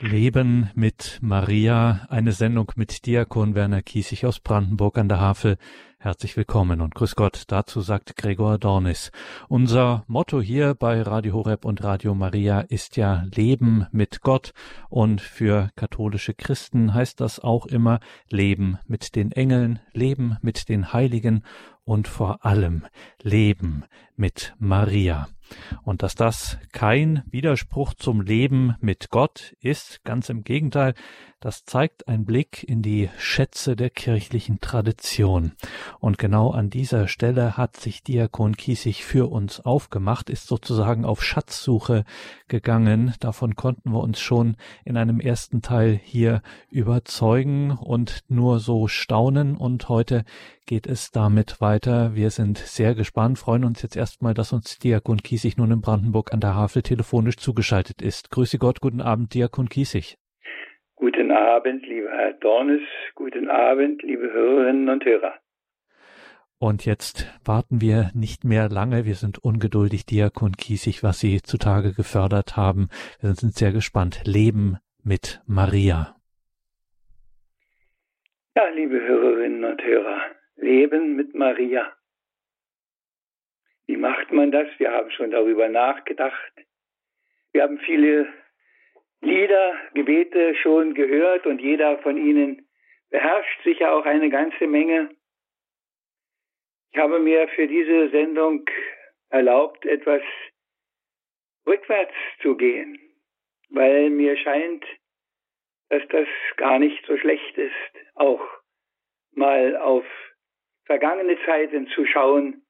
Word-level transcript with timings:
Leben 0.00 0.70
mit 0.76 1.18
Maria, 1.22 2.06
eine 2.08 2.30
Sendung 2.30 2.70
mit 2.76 3.04
Diakon 3.04 3.56
Werner 3.56 3.82
Kiesig 3.82 4.26
aus 4.26 4.38
Brandenburg 4.38 4.96
an 4.96 5.08
der 5.08 5.18
Havel. 5.18 5.56
Herzlich 5.98 6.36
willkommen 6.36 6.80
und 6.80 6.94
grüß 6.94 7.16
Gott. 7.16 7.42
Dazu 7.48 7.80
sagt 7.80 8.16
Gregor 8.16 8.58
Dornis. 8.58 9.10
Unser 9.48 10.04
Motto 10.06 10.40
hier 10.40 10.74
bei 10.74 11.02
Radio 11.02 11.32
Horeb 11.34 11.64
und 11.64 11.82
Radio 11.82 12.14
Maria 12.14 12.60
ist 12.60 12.96
ja 12.96 13.24
Leben 13.34 13.88
mit 13.90 14.20
Gott 14.20 14.52
und 14.88 15.20
für 15.20 15.70
katholische 15.74 16.32
Christen 16.32 16.94
heißt 16.94 17.20
das 17.20 17.40
auch 17.40 17.66
immer 17.66 17.98
Leben 18.30 18.78
mit 18.86 19.16
den 19.16 19.32
Engeln, 19.32 19.80
Leben 19.92 20.36
mit 20.42 20.68
den 20.68 20.92
Heiligen 20.92 21.42
und 21.82 22.06
vor 22.06 22.44
allem 22.46 22.86
Leben 23.20 23.84
mit 24.14 24.54
Maria. 24.60 25.26
Und 25.82 26.02
dass 26.02 26.14
das 26.14 26.58
kein 26.72 27.22
Widerspruch 27.30 27.94
zum 27.94 28.20
Leben 28.20 28.74
mit 28.80 29.10
Gott 29.10 29.54
ist, 29.60 30.04
ganz 30.04 30.28
im 30.28 30.44
Gegenteil, 30.44 30.94
das 31.40 31.64
zeigt 31.64 32.08
ein 32.08 32.24
Blick 32.24 32.64
in 32.64 32.82
die 32.82 33.10
Schätze 33.16 33.76
der 33.76 33.90
kirchlichen 33.90 34.60
Tradition. 34.60 35.52
Und 36.00 36.18
genau 36.18 36.50
an 36.50 36.68
dieser 36.68 37.06
Stelle 37.06 37.56
hat 37.56 37.76
sich 37.76 38.02
Diakon 38.02 38.56
Kiesig 38.56 39.04
für 39.04 39.30
uns 39.30 39.60
aufgemacht, 39.60 40.30
ist 40.30 40.48
sozusagen 40.48 41.04
auf 41.04 41.22
Schatzsuche 41.22 42.04
gegangen. 42.48 43.14
Davon 43.20 43.54
konnten 43.54 43.92
wir 43.92 44.00
uns 44.00 44.18
schon 44.18 44.56
in 44.84 44.96
einem 44.96 45.20
ersten 45.20 45.62
Teil 45.62 46.00
hier 46.02 46.42
überzeugen 46.70 47.70
und 47.70 48.24
nur 48.28 48.58
so 48.58 48.88
staunen. 48.88 49.56
Und 49.56 49.88
heute 49.88 50.24
geht 50.66 50.88
es 50.88 51.12
damit 51.12 51.60
weiter. 51.60 52.16
Wir 52.16 52.30
sind 52.30 52.58
sehr 52.58 52.96
gespannt, 52.96 53.38
freuen 53.38 53.64
uns 53.64 53.80
jetzt 53.82 53.96
erstmal, 53.96 54.34
dass 54.34 54.52
uns 54.52 54.78
Diakon 54.78 55.22
Kiesig 55.22 55.56
nun 55.56 55.70
in 55.70 55.80
Brandenburg 55.80 56.32
an 56.32 56.40
der 56.40 56.56
Havel 56.56 56.82
telefonisch 56.82 57.36
zugeschaltet 57.36 58.02
ist. 58.02 58.30
Grüße 58.30 58.58
Gott, 58.58 58.80
guten 58.80 59.00
Abend, 59.00 59.34
Diakon 59.34 59.68
Kiesig. 59.68 60.18
Guten 60.98 61.30
Abend, 61.30 61.86
lieber 61.86 62.10
Herr 62.10 62.32
Dornes. 62.32 62.82
Guten 63.14 63.48
Abend, 63.48 64.02
liebe 64.02 64.32
Hörerinnen 64.32 64.88
und 64.88 65.04
Hörer. 65.04 65.32
Und 66.58 66.84
jetzt 66.86 67.32
warten 67.44 67.80
wir 67.80 68.10
nicht 68.14 68.42
mehr 68.42 68.68
lange. 68.68 69.04
Wir 69.04 69.14
sind 69.14 69.38
ungeduldig, 69.38 70.06
Diakon 70.06 70.56
Kiesig, 70.56 71.04
was 71.04 71.20
Sie 71.20 71.40
zutage 71.40 71.92
gefördert 71.92 72.56
haben. 72.56 72.88
Wir 73.20 73.34
sind 73.34 73.54
sehr 73.54 73.70
gespannt. 73.70 74.22
Leben 74.24 74.78
mit 75.04 75.40
Maria. 75.46 76.16
Ja, 78.56 78.68
liebe 78.70 79.00
Hörerinnen 79.00 79.62
und 79.62 79.80
Hörer, 79.80 80.20
Leben 80.56 81.14
mit 81.14 81.32
Maria. 81.32 81.92
Wie 83.86 83.96
macht 83.96 84.32
man 84.32 84.50
das? 84.50 84.66
Wir 84.78 84.90
haben 84.90 85.12
schon 85.12 85.30
darüber 85.30 85.68
nachgedacht. 85.68 86.52
Wir 87.52 87.62
haben 87.62 87.78
viele 87.78 88.26
Lieder, 89.20 89.74
Gebete 89.94 90.54
schon 90.56 90.94
gehört 90.94 91.46
und 91.46 91.60
jeder 91.60 91.98
von 91.98 92.16
Ihnen 92.16 92.68
beherrscht 93.10 93.62
sicher 93.64 93.92
auch 93.92 94.04
eine 94.04 94.30
ganze 94.30 94.66
Menge. 94.66 95.10
Ich 96.92 96.98
habe 96.98 97.18
mir 97.18 97.48
für 97.48 97.66
diese 97.66 98.10
Sendung 98.10 98.64
erlaubt, 99.30 99.84
etwas 99.84 100.22
rückwärts 101.66 102.14
zu 102.42 102.56
gehen, 102.56 102.98
weil 103.70 104.10
mir 104.10 104.36
scheint, 104.36 104.84
dass 105.90 106.02
das 106.08 106.28
gar 106.56 106.78
nicht 106.78 107.04
so 107.06 107.16
schlecht 107.18 107.56
ist, 107.58 107.72
auch 108.14 108.42
mal 109.32 109.76
auf 109.76 110.04
vergangene 110.84 111.38
Zeiten 111.44 111.88
zu 111.88 112.06
schauen, 112.06 112.62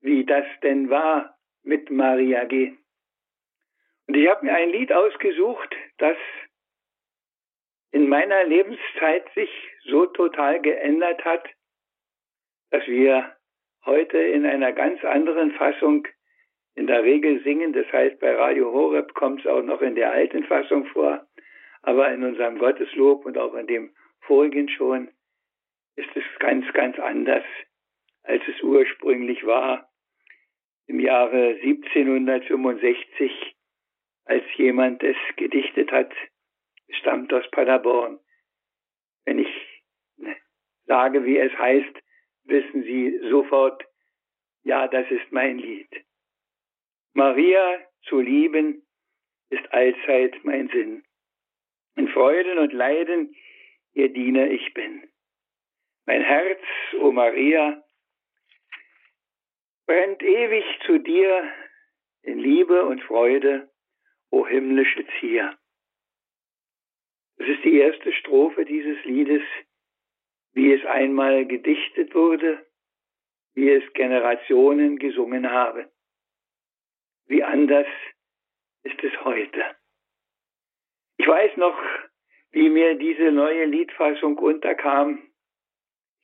wie 0.00 0.24
das 0.24 0.46
denn 0.62 0.88
war 0.88 1.38
mit 1.62 1.90
Maria 1.90 2.44
G. 2.44 2.76
Und 4.10 4.16
ich 4.16 4.28
habe 4.28 4.44
mir 4.44 4.52
ein 4.52 4.70
Lied 4.70 4.92
ausgesucht, 4.92 5.72
das 5.98 6.16
in 7.92 8.08
meiner 8.08 8.42
Lebenszeit 8.42 9.32
sich 9.36 9.48
so 9.84 10.04
total 10.06 10.60
geändert 10.60 11.24
hat, 11.24 11.48
dass 12.72 12.84
wir 12.88 13.36
heute 13.84 14.18
in 14.18 14.44
einer 14.46 14.72
ganz 14.72 15.04
anderen 15.04 15.52
Fassung 15.52 16.08
in 16.74 16.88
der 16.88 17.04
Regel 17.04 17.40
singen. 17.44 17.72
Das 17.72 17.86
heißt, 17.92 18.18
bei 18.18 18.34
Radio 18.34 18.72
Horeb 18.72 19.14
kommt 19.14 19.42
es 19.42 19.46
auch 19.46 19.62
noch 19.62 19.80
in 19.80 19.94
der 19.94 20.10
alten 20.10 20.42
Fassung 20.42 20.86
vor. 20.86 21.24
Aber 21.82 22.12
in 22.12 22.24
unserem 22.24 22.58
Gotteslob 22.58 23.24
und 23.24 23.38
auch 23.38 23.54
in 23.54 23.68
dem 23.68 23.94
vorigen 24.22 24.68
schon 24.70 25.08
ist 25.94 26.10
es 26.16 26.24
ganz, 26.40 26.66
ganz 26.72 26.98
anders, 26.98 27.44
als 28.24 28.42
es 28.48 28.60
ursprünglich 28.60 29.46
war. 29.46 29.88
Im 30.88 30.98
Jahre 30.98 31.60
1765 31.62 33.54
als 34.24 34.44
jemand 34.56 35.02
es 35.02 35.16
gedichtet 35.36 35.90
hat, 35.90 36.12
stammt 36.90 37.32
aus 37.32 37.48
Paderborn. 37.50 38.18
Wenn 39.24 39.38
ich 39.38 39.82
ne, 40.16 40.36
sage, 40.86 41.24
wie 41.24 41.38
es 41.38 41.52
heißt, 41.58 41.96
wissen 42.44 42.82
Sie 42.82 43.18
sofort, 43.30 43.84
ja, 44.62 44.88
das 44.88 45.10
ist 45.10 45.30
mein 45.32 45.58
Lied. 45.58 45.88
Maria 47.12 47.80
zu 48.02 48.20
lieben 48.20 48.86
ist 49.50 49.72
allzeit 49.72 50.44
mein 50.44 50.68
Sinn. 50.68 51.04
In 51.96 52.08
Freuden 52.08 52.58
und 52.58 52.72
Leiden 52.72 53.34
ihr 53.92 54.12
Diener 54.12 54.48
ich 54.48 54.72
bin. 54.74 55.08
Mein 56.06 56.22
Herz, 56.22 56.60
o 56.94 57.06
oh 57.06 57.12
Maria, 57.12 57.82
brennt 59.86 60.22
ewig 60.22 60.64
zu 60.86 60.98
dir 60.98 61.52
in 62.22 62.38
Liebe 62.38 62.84
und 62.84 63.02
Freude 63.02 63.69
O 64.30 64.46
himmlische 64.46 65.04
Zier. 65.18 65.56
Das 67.36 67.48
ist 67.48 67.64
die 67.64 67.78
erste 67.78 68.12
Strophe 68.12 68.64
dieses 68.64 69.02
Liedes, 69.04 69.42
wie 70.52 70.72
es 70.72 70.84
einmal 70.84 71.46
gedichtet 71.46 72.14
wurde, 72.14 72.64
wie 73.54 73.70
es 73.70 73.92
Generationen 73.94 74.98
gesungen 74.98 75.50
haben. 75.50 75.86
Wie 77.26 77.42
anders 77.42 77.86
ist 78.82 79.02
es 79.02 79.24
heute. 79.24 79.64
Ich 81.16 81.26
weiß 81.26 81.56
noch, 81.56 81.78
wie 82.50 82.68
mir 82.68 82.96
diese 82.96 83.32
neue 83.32 83.64
Liedfassung 83.64 84.38
unterkam. 84.38 85.22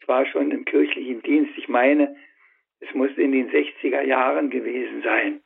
Ich 0.01 0.09
war 0.09 0.27
schon 0.27 0.51
im 0.51 0.65
kirchlichen 0.65 1.23
Dienst. 1.23 1.57
Ich 1.57 1.69
meine, 1.69 2.17
es 2.81 2.93
muss 2.95 3.11
in 3.17 3.33
den 3.33 3.51
60er 3.51 4.03
Jahren 4.03 4.51
gewesen 4.51 5.03
sein 5.03 5.43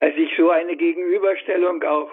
als 0.00 0.16
ich 0.16 0.36
so 0.36 0.50
eine 0.50 0.76
Gegenüberstellung 0.76 1.82
auch 1.82 2.12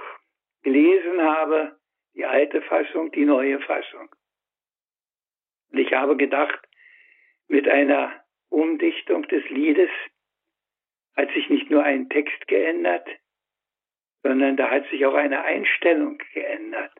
gelesen 0.64 1.22
habe, 1.22 1.78
die 2.14 2.25
alte 2.25 2.62
Fassung, 2.62 3.12
die 3.12 3.25
neue 3.25 3.59
Fassung. 3.62 4.09
Und 5.72 5.80
ich 5.80 5.94
habe 5.94 6.18
gedacht, 6.18 6.59
mit 7.47 7.68
einer 7.68 8.24
Umdichtung 8.50 9.24
des 9.28 9.47
Liedes 9.50 9.90
hat 11.16 11.31
sich 11.31 11.50
nicht 11.50 11.69
nur 11.69 11.84
ein 11.84 12.09
Text 12.09 12.47
geändert, 12.47 13.08
sondern 14.24 14.58
da 14.58 14.69
hat 14.69 14.88
sich 14.90 15.06
auch 15.06 15.13
eine 15.13 15.44
Einstellung 15.44 16.18
geändert. 16.34 16.94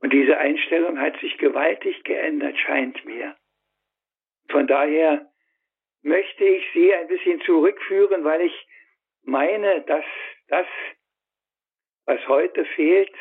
Und 0.00 0.12
diese 0.12 0.38
Einstellung 0.38 0.98
hat 0.98 1.18
sich 1.20 1.36
gewaltig 1.38 2.02
geändert, 2.04 2.58
scheint 2.58 3.04
mir. 3.04 3.36
Von 4.48 4.66
daher 4.66 5.30
möchte 6.02 6.44
ich 6.44 6.64
Sie 6.72 6.92
ein 6.94 7.08
bisschen 7.08 7.40
zurückführen, 7.42 8.24
weil 8.24 8.40
ich 8.42 8.66
meine, 9.22 9.82
dass 9.82 10.04
das, 10.48 10.66
was 12.06 12.26
heute 12.28 12.64
fehlt, 12.64 13.14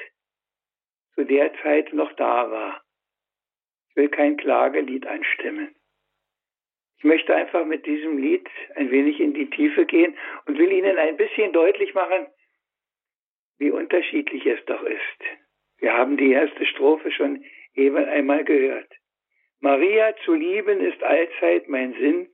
zu 1.16 1.26
der 1.26 1.54
Zeit 1.62 1.94
noch 1.94 2.14
da 2.14 2.50
war. 2.50 2.84
Ich 3.90 3.96
will 3.96 4.10
kein 4.10 4.38
Klagelied 4.38 5.06
anstimmen. 5.06 5.76
Ich 6.98 7.04
möchte 7.04 7.34
einfach 7.34 7.66
mit 7.66 7.86
diesem 7.86 8.18
Lied 8.18 8.48
ein 8.76 8.92
wenig 8.92 9.20
in 9.20 9.34
die 9.34 9.50
Tiefe 9.50 9.86
gehen 9.86 10.18
und 10.46 10.58
will 10.58 10.72
Ihnen 10.72 10.98
ein 10.98 11.16
bisschen 11.16 11.54
deutlich 11.54 11.94
machen, 11.94 12.28
wie 13.58 13.72
unterschiedlich 13.72 14.46
es 14.46 14.64
doch 14.66 14.84
ist. 14.84 15.20
Wir 15.78 15.94
haben 15.94 16.18
die 16.18 16.32
erste 16.32 16.66
Strophe 16.66 17.12
schon 17.12 17.44
eben 17.74 18.04
einmal 18.04 18.44
gehört. 18.44 18.92
Maria 19.62 20.16
zu 20.26 20.34
lieben 20.34 20.82
ist 20.82 21.02
allzeit 21.04 21.68
mein 21.68 21.94
Sinn, 21.94 22.30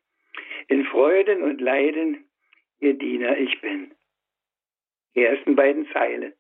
in 0.68 0.86
Freuden 0.86 1.44
und 1.44 1.62
Leiden 1.62 2.28
Ihr 2.80 2.94
Diener 2.94 3.38
ich 3.38 3.60
bin. 3.62 3.96
Die 5.16 5.24
ersten 5.24 5.56
beiden 5.56 5.88
Zeilen. 5.92 6.34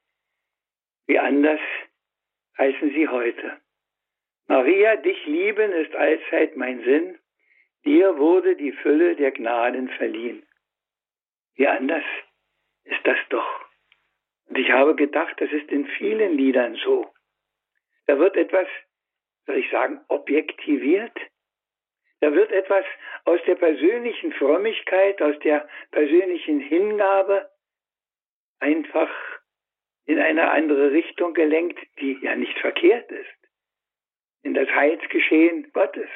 Wie 1.07 1.19
anders 1.19 1.61
heißen 2.57 2.89
sie 2.91 3.07
heute. 3.07 3.61
Maria, 4.47 4.95
dich 4.97 5.25
lieben 5.25 5.71
ist 5.71 5.95
allzeit 5.95 6.55
mein 6.55 6.83
Sinn, 6.83 7.17
dir 7.83 8.17
wurde 8.17 8.55
die 8.55 8.71
Fülle 8.73 9.15
der 9.15 9.31
Gnaden 9.31 9.89
verliehen. 9.89 10.45
Wie 11.55 11.67
anders 11.67 12.03
ist 12.83 12.99
das 13.05 13.17
doch. 13.29 13.65
Und 14.47 14.57
ich 14.57 14.69
habe 14.71 14.95
gedacht, 14.95 15.39
das 15.39 15.51
ist 15.51 15.71
in 15.71 15.87
vielen 15.87 16.37
Liedern 16.37 16.75
so. 16.75 17.11
Da 18.05 18.19
wird 18.19 18.35
etwas, 18.35 18.67
soll 19.45 19.57
ich 19.57 19.69
sagen, 19.71 20.01
objektiviert, 20.07 21.17
da 22.21 22.33
wird 22.33 22.51
etwas 22.51 22.85
aus 23.25 23.39
der 23.45 23.55
persönlichen 23.55 24.33
Frömmigkeit, 24.33 25.21
aus 25.21 25.37
der 25.39 25.67
persönlichen 25.91 26.59
Hingabe 26.59 27.49
einfach 28.59 29.09
in 30.05 30.19
eine 30.19 30.51
andere 30.51 30.91
Richtung 30.91 31.33
gelenkt, 31.33 31.79
die 31.99 32.17
ja 32.21 32.35
nicht 32.35 32.57
verkehrt 32.59 33.11
ist, 33.11 33.49
in 34.43 34.53
das 34.53 34.69
Heilsgeschehen 34.69 35.71
Gottes. 35.73 36.09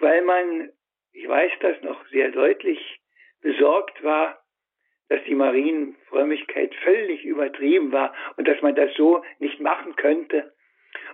Weil 0.00 0.22
man, 0.22 0.72
ich 1.12 1.28
weiß 1.28 1.52
das 1.60 1.80
noch 1.82 2.04
sehr 2.08 2.30
deutlich, 2.30 3.00
besorgt 3.40 4.02
war, 4.02 4.42
dass 5.08 5.22
die 5.24 5.34
Marienfrömmigkeit 5.34 6.74
völlig 6.76 7.24
übertrieben 7.24 7.92
war 7.92 8.14
und 8.36 8.48
dass 8.48 8.60
man 8.62 8.74
das 8.74 8.92
so 8.94 9.22
nicht 9.38 9.60
machen 9.60 9.94
könnte. 9.96 10.53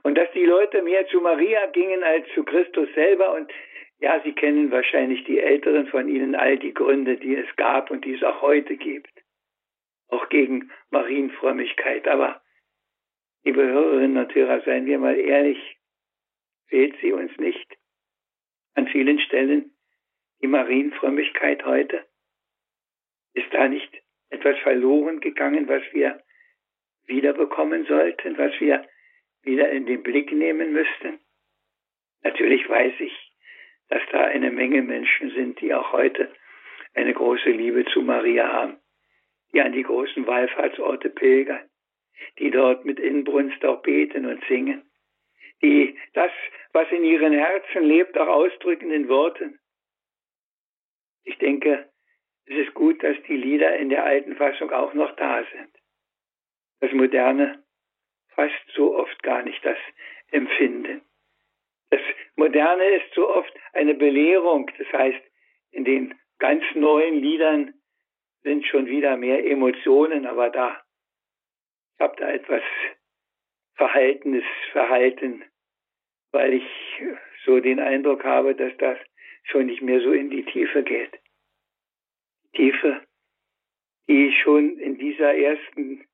Und 0.02 0.16
dass 0.16 0.30
die 0.32 0.44
Leute 0.44 0.82
mehr 0.82 1.06
zu 1.08 1.20
Maria 1.20 1.66
gingen 1.66 2.02
als 2.02 2.26
zu 2.34 2.44
Christus 2.44 2.88
selber. 2.94 3.34
Und 3.34 3.50
ja, 3.98 4.20
Sie 4.24 4.32
kennen 4.32 4.70
wahrscheinlich 4.70 5.24
die 5.24 5.40
Älteren 5.40 5.86
von 5.88 6.08
Ihnen 6.08 6.34
all 6.34 6.58
die 6.58 6.74
Gründe, 6.74 7.16
die 7.16 7.36
es 7.36 7.56
gab 7.56 7.90
und 7.90 8.04
die 8.04 8.14
es 8.14 8.22
auch 8.22 8.40
heute 8.42 8.76
gibt. 8.76 9.10
Auch 10.08 10.28
gegen 10.28 10.70
Marienfrömmigkeit. 10.90 12.08
Aber, 12.08 12.40
liebe 13.44 13.62
Hörerinnen 13.62 14.24
und 14.24 14.34
Hörer, 14.34 14.62
seien 14.62 14.86
wir 14.86 14.98
mal 14.98 15.18
ehrlich, 15.18 15.78
fehlt 16.68 16.96
sie 17.00 17.12
uns 17.12 17.36
nicht 17.38 17.76
an 18.74 18.88
vielen 18.88 19.20
Stellen 19.20 19.72
die 20.40 20.46
Marienfrömmigkeit 20.46 21.64
heute? 21.66 22.04
Ist 23.34 23.52
da 23.52 23.68
nicht 23.68 23.92
etwas 24.30 24.58
verloren 24.60 25.20
gegangen, 25.20 25.68
was 25.68 25.82
wir 25.92 26.22
wiederbekommen 27.06 27.84
sollten, 27.86 28.38
was 28.38 28.58
wir 28.60 28.86
wieder 29.42 29.70
in 29.70 29.87
den 29.87 30.02
Blick 30.02 30.32
nehmen 30.32 30.72
müssten? 30.72 31.20
Natürlich 32.22 32.69
weiß 32.69 32.94
ich, 33.00 33.12
dass 33.88 34.02
da 34.12 34.25
eine 34.25 34.50
Menge 34.50 34.82
Menschen 34.82 35.31
sind, 35.31 35.60
die 35.60 35.75
auch 35.75 35.92
heute 35.92 36.32
eine 36.94 37.12
große 37.12 37.50
Liebe 37.50 37.84
zu 37.87 38.02
Maria 38.02 38.52
haben, 38.52 38.78
die 39.52 39.60
an 39.60 39.72
die 39.72 39.82
großen 39.82 40.26
Wallfahrtsorte 40.26 41.10
pilgern, 41.10 41.69
die 42.38 42.50
dort 42.50 42.84
mit 42.84 42.98
Inbrunst 42.98 43.64
auch 43.64 43.82
beten 43.82 44.26
und 44.26 44.44
singen, 44.46 44.82
die 45.62 45.98
das, 46.12 46.32
was 46.72 46.90
in 46.90 47.04
ihren 47.04 47.32
Herzen 47.32 47.84
lebt, 47.84 48.16
auch 48.19 48.28
ausdrücken 48.28 48.90
in 48.90 49.08
Worten. 49.08 49.58
Ich 51.25 51.38
denke, 51.38 51.90
es 52.46 52.66
ist 52.66 52.75
gut, 52.75 53.02
dass 53.02 53.16
die 53.28 53.37
Lieder 53.37 53.76
in 53.76 53.90
der 53.90 54.04
alten 54.04 54.37
Fassung 54.37 54.70
auch 54.72 54.94
noch 54.94 55.14
da 55.16 55.44
sind. 55.52 55.70
Das 56.81 56.92
Moderne 56.92 57.62
fasst 58.40 58.75
so 58.75 58.96
oft 58.96 59.22
gar 59.22 59.42
nicht 59.42 59.62
das 59.64 59.76
Empfinden. 60.31 61.02
Das 61.90 62.00
Moderne 62.37 62.84
ist 62.84 63.14
so 63.14 63.28
oft 63.28 63.52
eine 63.75 63.94
Belehrung. 63.94 64.70
Das 64.78 64.90
heißt, 64.92 65.20
in 65.72 65.84
den 65.84 66.14
ganz 66.38 66.64
neuen 66.75 67.16
Liedern 67.20 67.75
sind 68.42 68.64
schon 68.66 68.87
wieder 68.87 69.19
mehr 69.19 69.44
Emotionen, 69.44 70.25
aber 70.25 70.48
da, 70.48 70.81
ich 71.94 72.00
habe 72.00 72.16
da 72.16 72.31
etwas 72.31 72.62
verhaltenes 73.75 74.44
Verhalten, 74.72 75.44
weil 76.32 76.54
ich 76.54 76.69
so 77.44 77.60
den 77.60 77.78
Eindruck 77.78 78.25
habe, 78.25 78.54
dass 78.54 78.75
das 78.78 78.96
schon 79.44 79.66
nicht 79.66 79.82
mehr 79.82 80.00
so 80.00 80.12
in 80.12 80.31
die 80.31 80.44
Tiefe 80.44 80.82
geht. 80.82 81.12
Tiefe, 82.54 83.02
die 84.08 84.32
schon 84.32 84.78
in 84.78 84.96
dieser 84.96 85.34
ersten 85.34 86.06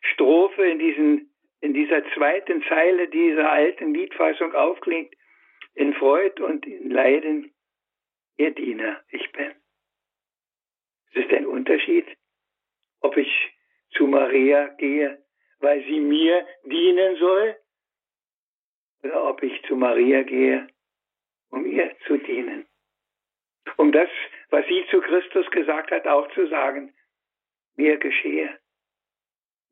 Strophe, 0.00 0.64
in, 0.64 0.78
diesen, 0.78 1.31
in 1.62 1.72
dieser 1.72 2.04
zweiten 2.12 2.62
Zeile 2.64 3.08
dieser 3.08 3.50
alten 3.50 3.94
Liedfassung 3.94 4.54
aufklingt, 4.54 5.14
in 5.74 5.94
Freud 5.94 6.42
und 6.42 6.66
in 6.66 6.90
Leiden, 6.90 7.54
ihr 8.36 8.50
Diener 8.50 9.02
ich 9.08 9.32
bin. 9.32 9.52
Es 11.10 11.24
ist 11.24 11.32
ein 11.32 11.46
Unterschied, 11.46 12.06
ob 13.00 13.16
ich 13.16 13.30
zu 13.96 14.06
Maria 14.06 14.68
gehe, 14.78 15.24
weil 15.60 15.82
sie 15.84 16.00
mir 16.00 16.46
dienen 16.64 17.16
soll, 17.16 17.56
oder 19.02 19.24
ob 19.24 19.42
ich 19.42 19.62
zu 19.62 19.76
Maria 19.76 20.22
gehe, 20.22 20.66
um 21.50 21.64
ihr 21.64 21.96
zu 22.06 22.18
dienen. 22.18 22.66
Um 23.76 23.92
das 23.92 24.10
was 24.52 24.66
sie 24.66 24.86
zu 24.90 25.00
Christus 25.00 25.50
gesagt 25.50 25.90
hat, 25.90 26.06
auch 26.06 26.30
zu 26.34 26.46
sagen, 26.48 26.94
mir 27.74 27.96
geschehe. 27.96 28.58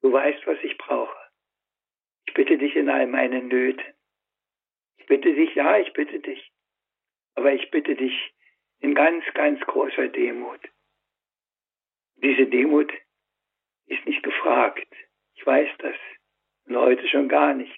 Du 0.00 0.10
weißt, 0.10 0.46
was 0.46 0.56
ich 0.62 0.76
brauche. 0.78 1.19
Ich 2.30 2.34
bitte 2.34 2.58
dich 2.58 2.76
in 2.76 2.88
all 2.88 3.08
meinen 3.08 3.48
Nöten. 3.48 3.84
Ich 4.98 5.06
bitte 5.06 5.34
dich, 5.34 5.52
ja, 5.56 5.78
ich 5.78 5.92
bitte 5.94 6.20
dich. 6.20 6.52
Aber 7.34 7.52
ich 7.52 7.72
bitte 7.72 7.96
dich 7.96 8.32
in 8.78 8.94
ganz, 8.94 9.24
ganz 9.34 9.60
großer 9.62 10.06
Demut. 10.06 10.60
Diese 12.22 12.46
Demut 12.46 12.92
ist 13.86 14.06
nicht 14.06 14.22
gefragt. 14.22 14.86
Ich 15.34 15.44
weiß 15.44 15.70
das. 15.78 15.96
Und 16.66 16.76
heute 16.76 17.08
schon 17.08 17.28
gar 17.28 17.52
nicht. 17.52 17.76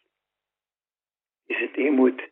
Diese 1.49 1.69
Demut 1.69 2.22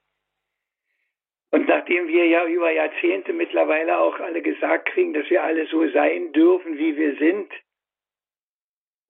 und 1.52 1.66
nachdem 1.68 2.06
wir 2.06 2.26
ja 2.26 2.46
über 2.46 2.70
Jahrzehnte 2.70 3.32
mittlerweile 3.32 3.98
auch 3.98 4.20
alle 4.20 4.42
gesagt 4.42 4.90
kriegen, 4.90 5.14
dass 5.14 5.28
wir 5.30 5.42
alle 5.42 5.66
so 5.66 5.88
sein 5.88 6.32
dürfen, 6.32 6.76
wie 6.76 6.96
wir 6.96 7.16
sind, 7.16 7.50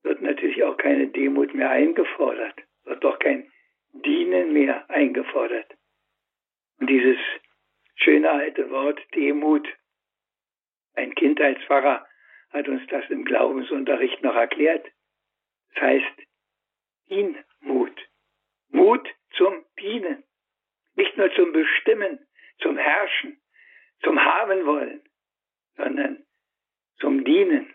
wird 0.05 0.23
natürlich 0.23 0.63
auch 0.63 0.77
keine 0.77 1.09
Demut 1.09 1.53
mehr 1.53 1.71
eingefordert, 1.71 2.55
wird 2.91 3.05
doch 3.05 3.19
kein 3.21 3.51
Dienen 3.93 4.53
mehr 4.53 4.89
eingefordert. 4.91 5.73
Und 6.79 6.89
dieses 6.89 7.19
schöne 7.95 8.31
alte 8.31 8.71
Wort 8.71 9.01
Demut, 9.15 9.67
ein 10.95 11.15
Kindheitspfarrer 11.15 12.07
hat 12.51 12.69
uns 12.69 12.83
das 12.89 13.09
im 13.11 13.25
Glaubensunterricht 13.25 14.23
noch 14.23 14.35
erklärt. 14.35 14.87
Das 15.75 15.83
heißt 15.83 16.17
Dienmut. 17.09 18.09
Mut 18.71 19.09
zum 19.37 19.65
Dienen. 19.79 20.25
Nicht 20.97 21.17
nur 21.17 21.33
zum 21.35 21.53
Bestimmen, 21.53 22.27
zum 22.59 22.77
Herrschen, 22.77 23.41
zum 24.03 24.23
Haben 24.23 24.67
wollen, 24.67 25.03
sondern 25.77 26.25
zum 26.99 27.25
Dienen. 27.25 27.73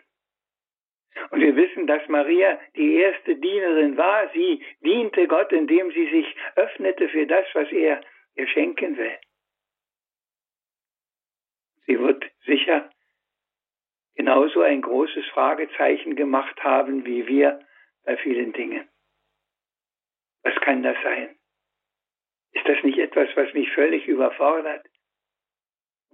Und 1.30 1.40
wir 1.40 1.56
wissen, 1.56 1.86
dass 1.86 2.06
Maria 2.08 2.58
die 2.76 2.96
erste 2.96 3.36
Dienerin 3.36 3.96
war. 3.96 4.30
Sie 4.32 4.64
diente 4.80 5.26
Gott, 5.26 5.52
indem 5.52 5.90
sie 5.92 6.08
sich 6.10 6.36
öffnete 6.56 7.08
für 7.08 7.26
das, 7.26 7.46
was 7.54 7.70
er 7.72 8.00
ihr 8.34 8.48
schenken 8.48 8.96
will. 8.96 9.18
Sie 11.86 11.98
wird 11.98 12.24
sicher 12.44 12.90
genauso 14.14 14.62
ein 14.62 14.82
großes 14.82 15.26
Fragezeichen 15.26 16.16
gemacht 16.16 16.62
haben 16.62 17.04
wie 17.04 17.26
wir 17.26 17.60
bei 18.04 18.16
vielen 18.16 18.52
Dingen. 18.52 18.88
Was 20.42 20.54
kann 20.56 20.82
das 20.82 20.96
sein? 21.02 21.36
Ist 22.52 22.66
das 22.66 22.82
nicht 22.82 22.98
etwas, 22.98 23.28
was 23.36 23.52
mich 23.52 23.70
völlig 23.72 24.06
überfordert? 24.06 24.86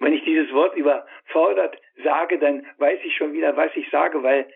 wenn 0.03 0.13
ich 0.13 0.25
dieses 0.25 0.53
Wort 0.53 0.77
überfordert 0.77 1.81
sage, 2.03 2.39
dann 2.39 2.67
weiß 2.79 3.01
ich 3.05 3.17
schon 3.17 3.33
wieder, 3.33 3.57
was 3.57 3.75
ich 3.77 3.89
sage, 3.91 4.23
weil 4.23 4.53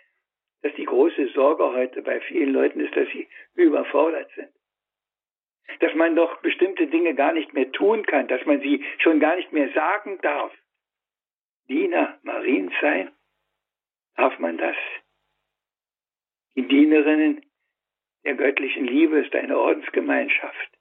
das 0.67 0.75
die 0.77 0.85
große 0.85 1.29
Sorge 1.29 1.65
heute 1.73 2.03
bei 2.03 2.21
vielen 2.23 2.53
Leuten 2.53 2.81
ist, 2.81 2.95
dass 2.97 3.09
sie 3.11 3.29
überfordert 3.55 4.31
sind. 4.35 4.51
Dass 5.81 5.95
man 5.95 6.17
doch 6.17 6.41
bestimmte 6.43 6.89
Dinge 6.89 7.15
gar 7.15 7.33
nicht 7.33 7.53
mehr 7.53 7.71
tun 7.73 8.05
kann, 8.05 8.27
dass 8.29 8.45
man 8.47 8.61
sie 8.61 8.85
schon 8.99 9.21
gar 9.21 9.37
nicht 9.37 9.53
mehr 9.53 9.73
sagen 9.73 10.19
darf. 10.23 10.53
Diener 11.69 12.19
Mariens 12.23 12.73
sein? 12.81 13.13
Darf 14.17 14.39
man 14.39 14.59
das? 14.59 14.77
Die 16.57 16.67
Dienerinnen 16.67 17.45
der 18.25 18.35
göttlichen 18.35 18.87
Liebe 18.87 19.21
ist 19.21 19.35
eine 19.35 19.59
Ordensgemeinschaft. 19.59 20.79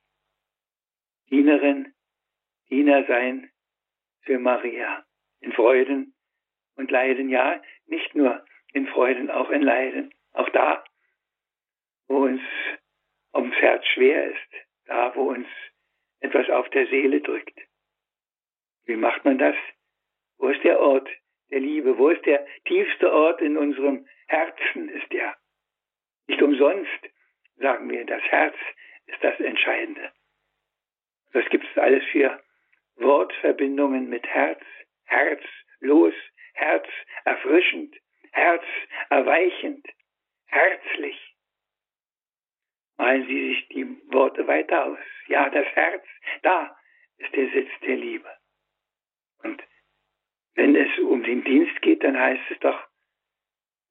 Dienerin, 1.30 1.94
Diener 2.70 3.06
sein 3.06 3.52
für 4.22 4.40
Maria. 4.40 5.06
In 5.42 5.52
Freuden 5.52 6.16
und 6.76 6.90
Leiden, 6.90 7.30
ja, 7.30 7.62
nicht 7.88 8.16
nur 8.16 8.44
in 8.76 8.88
Freuden, 8.88 9.32
auch 9.32 9.50
in 9.50 9.62
Leiden. 9.62 10.14
Auch 10.34 10.50
da, 10.50 10.84
wo 12.08 12.26
uns 12.26 12.42
ums 13.34 13.56
Herz 13.56 13.86
schwer 13.94 14.32
ist, 14.32 14.52
da, 14.86 15.16
wo 15.16 15.30
uns 15.30 15.48
etwas 16.20 16.50
auf 16.50 16.70
der 16.70 16.86
Seele 16.88 17.22
drückt. 17.22 17.58
Wie 18.84 18.98
macht 18.98 19.24
man 19.24 19.38
das? 19.38 19.56
Wo 20.38 20.50
ist 20.50 20.64
der 20.64 20.80
Ort 20.80 21.10
der 21.52 21.62
Liebe? 21.62 21.98
Wo 21.98 22.10
ist 22.10 22.26
der 22.26 22.46
tiefste 22.66 23.12
Ort 23.12 23.42
in 23.42 23.58
unserem 23.58 24.06
Herzen? 24.28 24.90
Ist 24.90 25.12
der. 25.12 25.36
Nicht 26.28 26.42
umsonst 26.42 27.02
sagen 27.56 27.90
wir, 27.90 28.06
das 28.06 28.24
Herz 28.24 28.56
ist 29.06 29.24
das 29.24 29.40
Entscheidende. 29.40 30.12
Das 31.32 31.46
gibt 31.50 31.66
es 31.66 31.78
alles 31.78 32.04
für 32.12 32.44
Wortverbindungen 32.98 34.10
mit 34.10 34.28
Herz, 34.28 34.62
Herz 35.06 35.44
los, 35.80 36.14
Herz 36.54 36.88
erfrischend, 37.24 37.96
Herz 38.36 38.64
erweichend, 39.10 39.88
herzlich. 40.48 41.36
Malen 42.98 43.26
Sie 43.28 43.48
sich 43.48 43.68
die 43.70 43.86
Worte 44.12 44.46
weiter 44.46 44.88
aus. 44.88 45.00
Ja, 45.28 45.50
das 45.50 45.66
Herz, 45.68 46.06
da 46.42 46.78
ist 47.18 47.34
der 47.34 47.50
Sitz 47.52 47.70
der 47.82 47.96
Liebe. 47.96 48.30
Und 49.42 49.64
wenn 50.56 50.76
es 50.76 51.00
um 51.00 51.24
den 51.24 51.46
Dienst 51.46 51.82
geht, 51.82 52.04
dann 52.04 52.20
heißt 52.20 52.44
es 52.52 52.60
doch, 52.60 52.88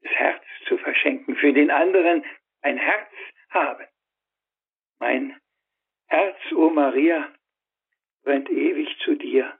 das 0.02 0.12
Herz 0.12 0.44
zu 0.68 0.76
verschenken, 0.76 1.36
für 1.36 1.54
den 1.54 1.70
anderen 1.70 2.22
ein 2.60 2.76
Herz 2.76 3.10
haben. 3.48 3.86
Mein 4.98 5.40
Herz, 6.08 6.36
o 6.52 6.66
oh 6.66 6.70
Maria, 6.70 7.32
brennt 8.24 8.50
ewig 8.50 8.94
zu 9.04 9.14
dir, 9.14 9.58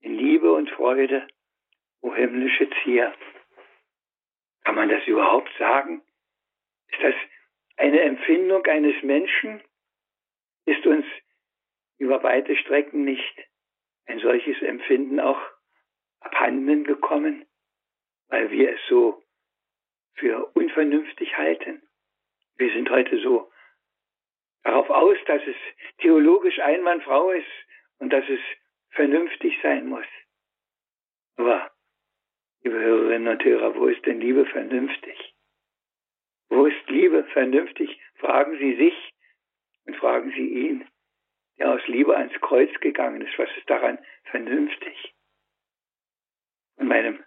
in 0.00 0.18
Liebe 0.18 0.52
und 0.52 0.68
Freude, 0.68 1.26
o 2.02 2.14
himmlische 2.14 2.68
Zier. 2.82 3.14
Kann 4.66 4.74
man 4.74 4.88
das 4.88 5.06
überhaupt 5.06 5.48
sagen? 5.60 6.02
Ist 6.88 7.00
das 7.00 7.14
eine 7.76 8.00
Empfindung 8.00 8.66
eines 8.66 9.00
Menschen? 9.04 9.62
Ist 10.64 10.84
uns 10.84 11.06
über 11.98 12.20
weite 12.24 12.56
Strecken 12.56 13.04
nicht 13.04 13.48
ein 14.06 14.18
solches 14.18 14.60
Empfinden 14.62 15.20
auch 15.20 15.40
abhanden 16.18 16.82
gekommen, 16.82 17.46
weil 18.26 18.50
wir 18.50 18.74
es 18.74 18.80
so 18.88 19.22
für 20.14 20.46
unvernünftig 20.56 21.36
halten? 21.36 21.80
Wir 22.56 22.72
sind 22.72 22.90
heute 22.90 23.20
so 23.20 23.48
darauf 24.64 24.90
aus, 24.90 25.16
dass 25.26 25.42
es 25.46 25.56
theologisch 25.98 26.58
einwandfrau 26.58 27.30
ist 27.30 27.46
und 28.00 28.12
dass 28.12 28.28
es 28.28 28.40
vernünftig 28.90 29.56
sein 29.62 29.86
muss. 29.86 30.06
Aber, 31.36 31.70
liebe 32.66 32.80
Hörerinnen 32.80 33.28
und 33.28 33.44
Hörer, 33.44 33.76
wo 33.76 33.86
ist 33.86 34.04
denn 34.06 34.20
Liebe 34.20 34.44
vernünftig? 34.46 35.16
Wo 36.48 36.66
ist 36.66 36.88
Liebe 36.88 37.22
vernünftig? 37.26 37.96
Fragen 38.16 38.58
Sie 38.58 38.74
sich 38.74 39.12
und 39.84 39.94
fragen 39.94 40.32
Sie 40.32 40.48
ihn, 40.48 40.84
der 41.58 41.70
aus 41.70 41.86
Liebe 41.86 42.16
ans 42.16 42.32
Kreuz 42.40 42.70
gegangen 42.80 43.20
ist. 43.20 43.38
Was 43.38 43.48
ist 43.56 43.70
daran 43.70 43.98
vernünftig? 44.24 45.14
Von 46.76 46.88
meinem 46.88 47.22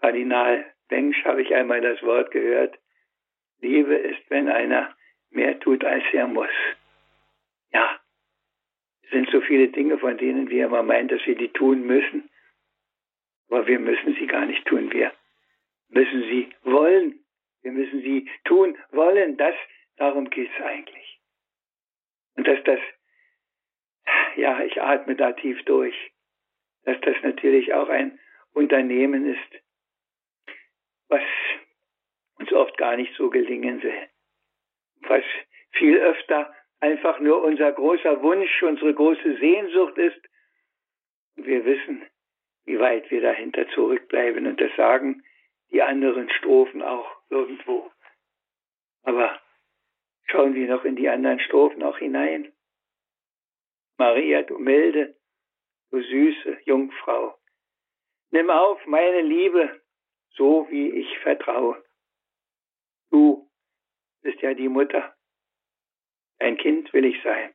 Kardinal 0.00 0.72
Bengsch 0.88 1.24
habe 1.24 1.42
ich 1.42 1.52
einmal 1.52 1.80
das 1.80 2.00
Wort 2.04 2.30
gehört, 2.30 2.78
Liebe 3.58 3.96
ist, 3.96 4.22
wenn 4.28 4.48
einer 4.48 4.94
mehr 5.30 5.58
tut, 5.58 5.84
als 5.84 6.04
er 6.12 6.28
muss. 6.28 6.48
Ja, 7.72 7.98
es 9.02 9.10
sind 9.10 9.28
so 9.30 9.40
viele 9.40 9.66
Dinge, 9.66 9.98
von 9.98 10.16
denen 10.16 10.48
wir 10.48 10.66
immer 10.66 10.84
meinen, 10.84 11.08
dass 11.08 11.26
wir 11.26 11.34
die 11.34 11.48
tun 11.48 11.84
müssen. 11.88 12.30
Aber 13.50 13.66
wir 13.66 13.80
müssen 13.80 14.14
sie 14.14 14.26
gar 14.26 14.46
nicht 14.46 14.64
tun. 14.66 14.92
Wir 14.92 15.12
müssen 15.88 16.22
sie 16.22 16.52
wollen. 16.62 17.20
Wir 17.62 17.72
müssen 17.72 18.00
sie 18.00 18.30
tun 18.44 18.78
wollen. 18.92 19.36
Das, 19.36 19.54
darum 19.96 20.30
geht 20.30 20.48
es 20.56 20.64
eigentlich. 20.64 21.20
Und 22.36 22.46
dass 22.46 22.62
das, 22.64 22.80
ja, 24.36 24.62
ich 24.62 24.80
atme 24.80 25.16
da 25.16 25.32
tief 25.32 25.62
durch, 25.64 25.94
dass 26.84 27.00
das 27.00 27.16
natürlich 27.22 27.74
auch 27.74 27.88
ein 27.88 28.18
Unternehmen 28.52 29.26
ist, 29.26 29.62
was 31.08 31.22
uns 32.38 32.52
oft 32.52 32.78
gar 32.78 32.96
nicht 32.96 33.14
so 33.16 33.30
gelingen 33.30 33.82
will. 33.82 34.08
Was 35.02 35.24
viel 35.72 35.98
öfter 35.98 36.54
einfach 36.78 37.18
nur 37.18 37.42
unser 37.42 37.72
großer 37.72 38.22
Wunsch, 38.22 38.62
unsere 38.62 38.94
große 38.94 39.38
Sehnsucht 39.38 39.98
ist. 39.98 40.20
Wir 41.34 41.64
wissen, 41.64 42.06
wie 42.70 42.78
weit 42.78 43.10
wir 43.10 43.20
dahinter 43.20 43.68
zurückbleiben 43.70 44.46
und 44.46 44.60
das 44.60 44.70
sagen 44.76 45.24
die 45.72 45.82
anderen 45.82 46.30
Strophen 46.30 46.82
auch 46.82 47.10
irgendwo. 47.28 47.90
Aber 49.02 49.40
schauen 50.26 50.54
wir 50.54 50.68
noch 50.68 50.84
in 50.84 50.94
die 50.94 51.08
anderen 51.08 51.40
Strophen 51.40 51.82
auch 51.82 51.98
hinein. 51.98 52.52
Maria, 53.98 54.42
du 54.42 54.58
milde, 54.58 55.16
du 55.90 56.00
süße 56.00 56.58
Jungfrau, 56.64 57.36
nimm 58.30 58.50
auf 58.50 58.86
meine 58.86 59.22
Liebe, 59.22 59.80
so 60.30 60.68
wie 60.70 60.90
ich 60.90 61.18
vertraue. 61.18 61.82
Du 63.10 63.50
bist 64.22 64.40
ja 64.42 64.54
die 64.54 64.68
Mutter. 64.68 65.16
Ein 66.38 66.56
Kind 66.56 66.92
will 66.92 67.04
ich 67.04 67.20
sein. 67.24 67.52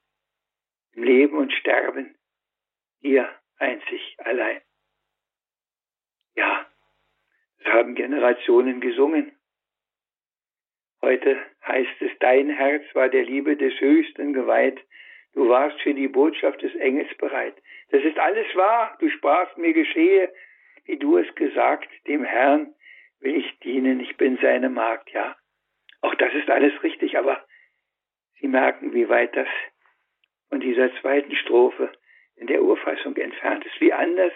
Im 0.92 1.04
Leben 1.04 1.38
und 1.38 1.54
Sterben. 1.54 2.18
Dir 3.02 3.34
einzig 3.58 4.18
allein. 4.20 4.62
Ja, 6.36 6.66
das 7.64 7.74
haben 7.74 7.96
Generationen 7.96 8.82
gesungen. 8.82 9.32
Heute 11.02 11.38
heißt 11.66 12.02
es, 12.02 12.12
dein 12.20 12.50
Herz 12.50 12.84
war 12.94 13.10
der 13.10 13.24
Liebe 13.24 13.56
des 13.58 13.80
Höchsten 13.80 14.34
geweiht. 14.34 14.80
Du 15.34 15.50
warst 15.50 15.80
für 15.82 15.94
die 15.94 16.08
Botschaft 16.08 16.62
des 16.62 16.74
Engels 16.76 17.14
bereit. 17.18 17.56
Das 17.90 18.04
ist 18.04 18.18
alles 18.18 18.48
wahr. 18.56 18.98
Du 19.00 19.10
sprachst 19.10 19.58
mir 19.58 19.74
geschehe, 19.74 20.34
wie 20.86 20.98
du 20.98 21.18
es 21.18 21.36
gesagt, 21.36 21.90
dem 22.08 22.24
Herrn 22.24 22.74
will 23.20 23.36
ich 23.36 23.60
dienen, 23.60 24.00
ich 24.00 24.18
bin 24.18 24.38
seine 24.42 24.70
Magd, 24.70 25.12
ja. 25.12 25.36
Auch 26.02 26.16
das 26.16 26.34
ist 26.34 26.50
alles 26.50 26.82
richtig, 26.84 27.18
aber 27.18 27.46
Sie 28.40 28.48
merken, 28.48 28.94
wie 28.94 29.10
weit 29.10 29.36
das 29.36 29.48
von 30.50 30.60
dieser 30.60 30.94
zweiten 31.02 31.36
Strophe 31.36 31.92
in 32.36 32.48
der 32.48 32.62
Urfassung 32.62 33.16
entfernt 33.16 33.66
ist, 33.66 33.80
wie 33.80 33.94
anders 33.94 34.34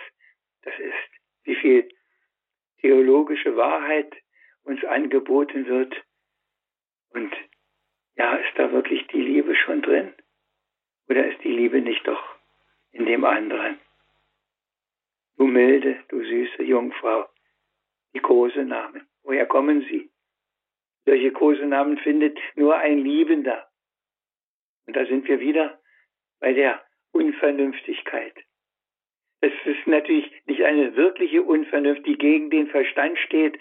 das 0.64 0.78
ist, 0.80 1.19
wie 1.50 1.56
viel 1.56 1.90
theologische 2.80 3.56
Wahrheit 3.58 4.16
uns 4.64 4.84
angeboten 4.86 5.66
wird. 5.66 5.94
Und 7.10 7.34
ja, 8.16 8.36
ist 8.36 8.54
da 8.56 8.72
wirklich 8.72 9.08
die 9.08 9.22
Liebe 9.22 9.56
schon 9.56 9.82
drin? 9.82 10.14
Oder 11.10 11.26
ist 11.28 11.44
die 11.44 11.52
Liebe 11.52 11.82
nicht 11.82 12.08
doch 12.08 12.24
in 12.92 13.08
dem 13.08 13.26
anderen? 13.26 13.80
Du 15.38 15.48
milde, 15.48 16.04
du 16.10 16.24
süße 16.24 16.64
Jungfrau, 16.64 17.28
die 18.14 18.20
Kosenamen, 18.20 19.08
woher 19.24 19.48
kommen 19.48 19.82
sie? 19.90 20.12
Solche 21.06 21.32
Kosenamen 21.32 21.98
findet 21.98 22.38
nur 22.56 22.78
ein 22.78 23.00
Liebender. 23.00 23.68
Und 24.86 24.96
da 24.96 25.06
sind 25.08 25.28
wir 25.28 25.40
wieder 25.40 25.80
bei 26.40 26.54
der 26.54 26.84
Unvernünftigkeit. 27.12 28.36
Es 29.42 29.54
ist 29.66 29.88
natürlich 29.88 30.32
nicht 30.46 30.64
eine 30.64 30.96
wirkliche 30.96 31.42
Unvernunft, 31.44 32.06
die 32.06 32.18
gegen 32.18 32.50
den 32.50 32.68
Verstand 32.68 33.18
steht, 33.20 33.58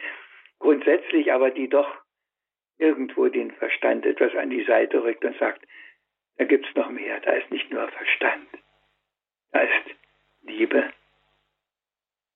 grundsätzlich, 0.59 1.33
aber 1.33 1.51
die 1.51 1.69
doch 1.69 1.89
irgendwo 2.79 3.29
den 3.29 3.53
Verstand 3.53 4.05
etwas 4.07 4.35
an 4.35 4.51
die 4.51 4.65
Seite 4.65 5.03
rückt 5.03 5.25
und 5.25 5.37
sagt, 5.39 5.65
da 6.37 6.45
gibt's 6.45 6.75
noch 6.75 6.91
mehr, 6.91 7.21
da 7.21 7.33
ist 7.33 7.51
nicht 7.51 7.71
nur 7.71 7.89
Verstand, 7.89 8.49
da 9.53 9.61
ist 9.61 9.97
Liebe. 10.43 10.93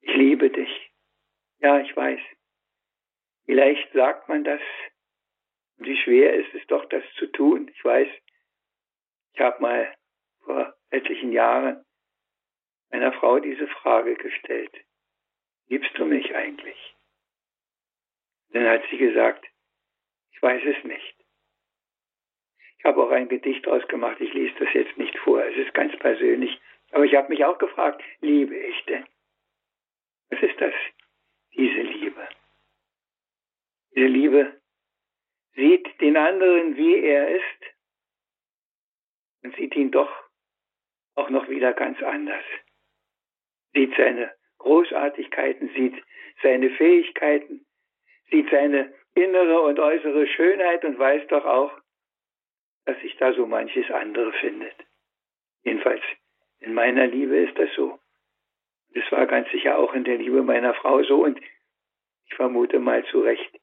Ich 0.01 0.15
liebe 0.15 0.51
dich. 0.51 0.91
Ja, 1.61 1.81
ich 1.81 1.97
weiß. 1.97 2.21
Vielleicht 3.47 3.93
sagt 3.93 4.29
man 4.29 4.43
das 4.43 4.61
wie 5.85 5.97
schwer 5.97 6.35
ist 6.35 6.55
es 6.55 6.67
doch, 6.67 6.85
das 6.87 7.03
zu 7.19 7.27
tun. 7.27 7.71
Ich 7.75 7.85
weiß, 7.85 8.09
ich 9.35 9.41
habe 9.41 9.63
mal 9.63 9.95
vor 10.45 10.75
etlichen 10.91 11.33
Jahren 11.33 11.85
meiner 12.93 13.13
Frau 13.13 13.41
diese 13.41 13.67
Frage 13.67 14.15
gestellt. 14.15 14.73
Liebst 15.69 15.97
du 15.99 16.05
mich 16.05 16.35
eigentlich? 16.35 16.95
Dann 18.51 18.69
hat 18.69 18.83
sie 18.91 18.99
gesagt, 18.99 19.47
ich 20.33 20.43
weiß 20.43 20.63
es 20.65 20.85
nicht. 20.85 21.17
Ich 22.79 22.85
habe 22.85 23.03
auch 23.03 23.11
ein 23.11 23.29
Gedicht 23.29 23.67
ausgemacht, 23.67 24.21
ich 24.21 24.33
lese 24.35 24.55
das 24.59 24.75
jetzt 24.75 24.99
nicht 24.99 25.17
vor, 25.21 25.43
es 25.43 25.57
ist 25.57 25.73
ganz 25.73 25.97
persönlich. 25.99 26.61
Aber 26.91 27.05
ich 27.05 27.15
habe 27.15 27.29
mich 27.29 27.45
auch 27.45 27.59
gefragt, 27.59 28.03
liebe 28.21 28.55
ich 28.55 28.85
denn? 28.85 29.07
Was 30.31 30.43
ist 30.43 30.61
das? 30.61 30.75
Diese 31.55 31.81
Liebe. 31.81 32.29
Diese 33.95 34.07
Liebe 34.07 34.61
sieht 35.55 36.01
den 36.01 36.17
anderen, 36.17 36.77
wie 36.77 36.99
er 36.99 37.37
ist 37.37 37.75
und 39.43 39.55
sieht 39.57 39.75
ihn 39.77 39.91
doch 39.91 40.11
auch 41.15 41.31
noch 41.31 41.49
wieder 41.49 41.73
ganz 41.73 42.03
anders. 42.03 42.45
Sieht 43.75 43.95
seine 43.97 44.33
Großartigkeiten, 44.59 45.71
sieht 45.75 46.03
seine 46.43 46.71
Fähigkeiten, 46.71 47.65
sieht 48.31 48.51
seine 48.51 48.93
innere 49.15 49.61
und 49.63 49.79
äußere 49.79 50.27
Schönheit 50.27 50.85
und 50.85 50.99
weiß 50.99 51.27
doch 51.29 51.45
auch, 51.45 51.73
dass 52.85 52.99
sich 53.01 53.17
da 53.17 53.33
so 53.33 53.47
manches 53.47 53.91
andere 53.91 54.33
findet. 54.35 54.75
Jedenfalls 55.63 56.03
in 56.61 56.75
meiner 56.75 57.07
Liebe 57.07 57.37
ist 57.37 57.59
das 57.59 57.71
so. 57.75 57.99
Das 58.95 59.11
war 59.11 59.27
ganz 59.27 59.51
sicher 59.51 59.79
auch 59.79 59.95
in 59.95 60.05
der 60.05 60.19
Liebe 60.19 60.43
meiner 60.43 60.75
Frau 60.75 61.03
so 61.03 61.25
und 61.25 61.41
ich 62.27 62.35
vermute 62.35 62.79
mal 62.79 63.05
zu 63.07 63.21
Recht 63.21 63.59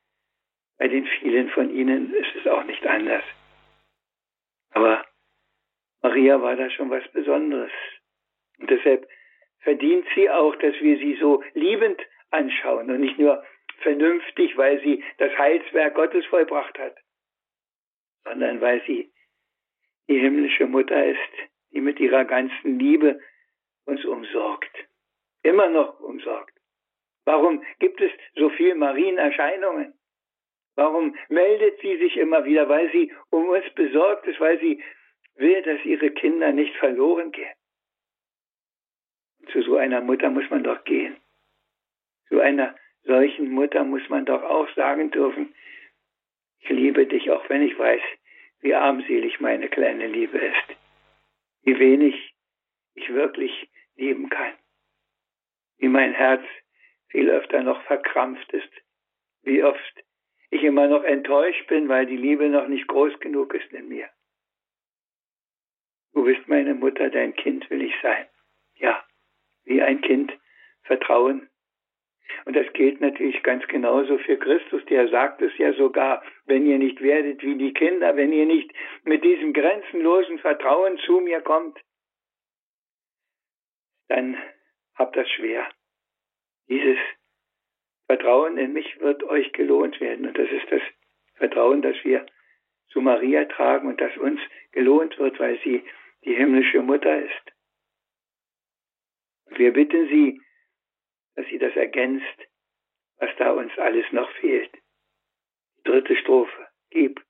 bei 0.79 0.87
den 0.87 1.05
vielen 1.05 1.49
von 1.49 1.69
ihnen 1.69 2.13
ist 2.13 2.33
es 2.35 2.47
auch 2.47 2.63
nicht 2.63 2.87
anders. 2.87 3.23
Aber 4.71 5.05
Maria 6.01 6.41
war 6.41 6.55
da 6.55 6.69
schon 6.69 6.89
was 6.89 7.05
Besonderes. 7.11 7.71
Und 8.59 8.69
deshalb 8.69 9.07
verdient 9.61 10.05
sie 10.15 10.29
auch, 10.29 10.55
dass 10.55 10.75
wir 10.81 10.97
sie 10.97 11.15
so 11.19 11.43
liebend 11.53 12.01
anschauen 12.31 12.89
und 12.89 13.01
nicht 13.01 13.17
nur 13.17 13.43
vernünftig, 13.81 14.57
weil 14.57 14.81
sie 14.81 15.03
das 15.17 15.37
Heilswerk 15.37 15.95
Gottes 15.95 16.25
vollbracht 16.27 16.77
hat, 16.77 16.95
sondern 18.23 18.61
weil 18.61 18.81
sie 18.85 19.11
die 20.07 20.19
himmlische 20.19 20.65
Mutter 20.65 21.05
ist, 21.05 21.33
die 21.71 21.81
mit 21.81 21.99
ihrer 21.99 22.25
ganzen 22.25 22.79
Liebe 22.79 23.19
uns 23.85 24.03
umsorgt, 24.05 24.75
immer 25.43 25.69
noch 25.69 25.99
umsorgt. 25.99 26.53
Warum 27.25 27.63
gibt 27.79 28.01
es 28.01 28.11
so 28.35 28.49
viel 28.49 28.75
Marienerscheinungen? 28.75 29.93
Warum 30.75 31.15
meldet 31.27 31.79
sie 31.81 31.97
sich 31.97 32.17
immer 32.17 32.45
wieder? 32.45 32.69
Weil 32.69 32.91
sie 32.91 33.11
um 33.29 33.49
uns 33.49 33.69
besorgt 33.75 34.25
ist, 34.27 34.39
weil 34.39 34.59
sie 34.59 34.81
will, 35.35 35.61
dass 35.61 35.83
ihre 35.85 36.11
Kinder 36.11 36.51
nicht 36.51 36.75
verloren 36.77 37.31
gehen. 37.31 37.53
Zu 39.51 39.63
so 39.63 39.77
einer 39.77 40.01
Mutter 40.01 40.29
muss 40.29 40.49
man 40.49 40.63
doch 40.63 40.83
gehen. 40.83 41.17
Zu 42.27 42.39
einer 42.39 42.75
solchen 43.03 43.51
Mutter 43.51 43.83
muss 43.83 44.07
man 44.09 44.25
doch 44.25 44.43
auch 44.43 44.69
sagen 44.75 45.11
dürfen, 45.11 45.53
ich 46.59 46.69
liebe 46.69 47.05
dich, 47.07 47.31
auch 47.31 47.49
wenn 47.49 47.63
ich 47.63 47.77
weiß, 47.77 48.01
wie 48.59 48.75
armselig 48.75 49.39
meine 49.39 49.69
kleine 49.69 50.07
Liebe 50.07 50.37
ist, 50.37 50.77
wie 51.63 51.79
wenig 51.79 52.35
ich 52.93 53.09
wirklich 53.13 53.69
lieben 53.95 54.29
kann, 54.29 54.53
wie 55.77 55.87
mein 55.87 56.13
Herz 56.13 56.43
viel 57.07 57.29
öfter 57.29 57.63
noch 57.63 57.81
verkrampft 57.83 58.51
ist, 58.53 58.71
wie 59.43 59.63
oft 59.63 60.03
ich 60.51 60.63
immer 60.63 60.87
noch 60.87 61.03
enttäuscht 61.03 61.67
bin, 61.67 61.87
weil 61.89 62.05
die 62.05 62.17
Liebe 62.17 62.49
noch 62.49 62.67
nicht 62.67 62.87
groß 62.87 63.19
genug 63.19 63.53
ist 63.53 63.71
in 63.71 63.87
mir. 63.87 64.09
Du 66.13 66.23
bist 66.23 66.47
meine 66.47 66.73
Mutter, 66.73 67.09
dein 67.09 67.33
Kind 67.35 67.69
will 67.69 67.81
ich 67.81 67.93
sein. 68.01 68.27
Ja, 68.75 69.03
wie 69.69 69.81
ein 69.81 70.01
Kind 70.01 70.33
vertrauen. 70.83 71.47
Und 72.45 72.55
das 72.55 72.71
gilt 72.73 73.01
natürlich 73.01 73.41
ganz 73.43 73.65
genauso 73.67 74.17
für 74.19 74.37
Christus, 74.37 74.83
der 74.85 75.07
sagt 75.09 75.41
es 75.41 75.55
ja 75.57 75.73
sogar, 75.73 76.23
wenn 76.45 76.65
ihr 76.65 76.77
nicht 76.77 77.01
werdet 77.01 77.41
wie 77.43 77.55
die 77.55 77.73
Kinder, 77.73 78.15
wenn 78.15 78.33
ihr 78.33 78.45
nicht 78.45 78.71
mit 79.03 79.23
diesem 79.23 79.53
grenzenlosen 79.53 80.39
Vertrauen 80.39 80.97
zu 80.99 81.19
mir 81.21 81.41
kommt, 81.41 81.79
dann 84.07 84.37
habt 84.95 85.15
das 85.15 85.29
schwer. 85.29 85.67
Dieses 86.67 86.97
Vertrauen 88.07 88.57
in 88.57 88.73
mich 88.73 88.99
wird 88.99 89.23
euch 89.23 89.51
gelohnt 89.53 89.99
werden. 90.01 90.27
Und 90.27 90.37
das 90.37 90.49
ist 90.49 90.71
das 90.71 90.81
Vertrauen, 91.35 91.81
das 91.81 91.95
wir 92.03 92.25
zu 92.89 93.01
Maria 93.01 93.45
tragen 93.45 93.87
und 93.87 94.01
das 94.01 94.15
uns 94.17 94.39
gelohnt 94.71 95.17
wird, 95.19 95.39
weil 95.39 95.59
sie 95.63 95.83
die 96.25 96.33
himmlische 96.33 96.81
Mutter 96.81 97.21
ist. 97.21 97.58
Wir 99.51 99.73
bitten 99.73 100.07
sie, 100.07 100.41
dass 101.35 101.45
sie 101.47 101.57
das 101.57 101.75
ergänzt, 101.75 102.25
was 103.17 103.29
da 103.37 103.51
uns 103.51 103.77
alles 103.77 104.05
noch 104.11 104.29
fehlt. 104.33 104.71
Dritte 105.83 106.15
Strophe. 106.17 106.67
Gib, 106.91 107.21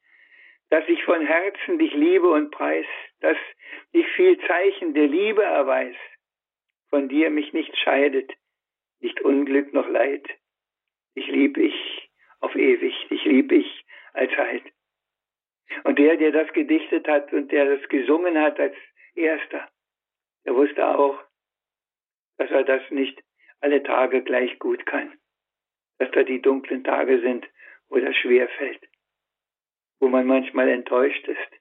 dass 0.70 0.88
ich 0.88 1.04
von 1.04 1.26
Herzen 1.26 1.80
dich 1.80 1.94
liebe 1.94 2.30
und 2.30 2.52
preis, 2.52 2.86
dass 3.22 3.38
ich 3.92 4.08
viel 4.16 4.40
Zeichen 4.46 4.94
der 4.94 5.08
Liebe 5.08 5.44
erweis, 5.44 5.96
von 6.90 7.10
dir 7.10 7.30
mich 7.30 7.54
nicht 7.54 7.76
scheidet, 7.78 8.32
nicht 9.00 9.22
Unglück 9.22 9.74
noch 9.74 9.88
Leid, 9.88 10.28
dich 11.16 11.28
lieb 11.28 11.58
ich 11.58 12.10
auf 12.40 12.56
ewig, 12.56 12.94
dich 13.10 13.26
lieb 13.26 13.52
ich 13.52 13.86
allzeit. 14.14 14.64
Und 15.84 16.00
der, 16.00 16.18
der 16.18 16.32
das 16.32 16.52
gedichtet 16.54 17.08
hat 17.08 17.32
und 17.34 17.52
der 17.52 17.78
das 17.78 17.90
gesungen 17.90 18.40
hat 18.40 18.60
als 18.60 18.76
erster, 19.16 19.70
der 20.46 20.56
wusste 20.56 20.88
auch, 20.88 21.20
dass 22.40 22.50
er 22.50 22.64
das 22.64 22.82
nicht 22.90 23.22
alle 23.60 23.84
Tage 23.84 24.24
gleich 24.24 24.58
gut 24.60 24.86
kann. 24.86 25.14
Dass 26.00 26.10
da 26.12 26.24
die 26.24 26.42
dunklen 26.42 26.84
Tage 26.84 27.20
sind, 27.20 27.46
wo 27.90 28.00
das 28.00 28.16
schwer 28.16 28.48
fällt. 28.48 28.82
Wo 30.00 30.08
man 30.08 30.26
manchmal 30.26 30.70
enttäuscht 30.70 31.28
ist. 31.28 31.52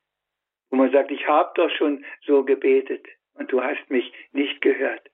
Wo 0.70 0.76
man 0.76 0.92
sagt, 0.92 1.10
ich 1.10 1.26
habe 1.26 1.50
doch 1.56 1.70
schon 1.76 2.04
so 2.24 2.44
gebetet 2.44 3.04
und 3.34 3.50
du 3.50 3.62
hast 3.62 3.90
mich 3.90 4.10
nicht 4.32 4.60
gehört. 4.60 5.10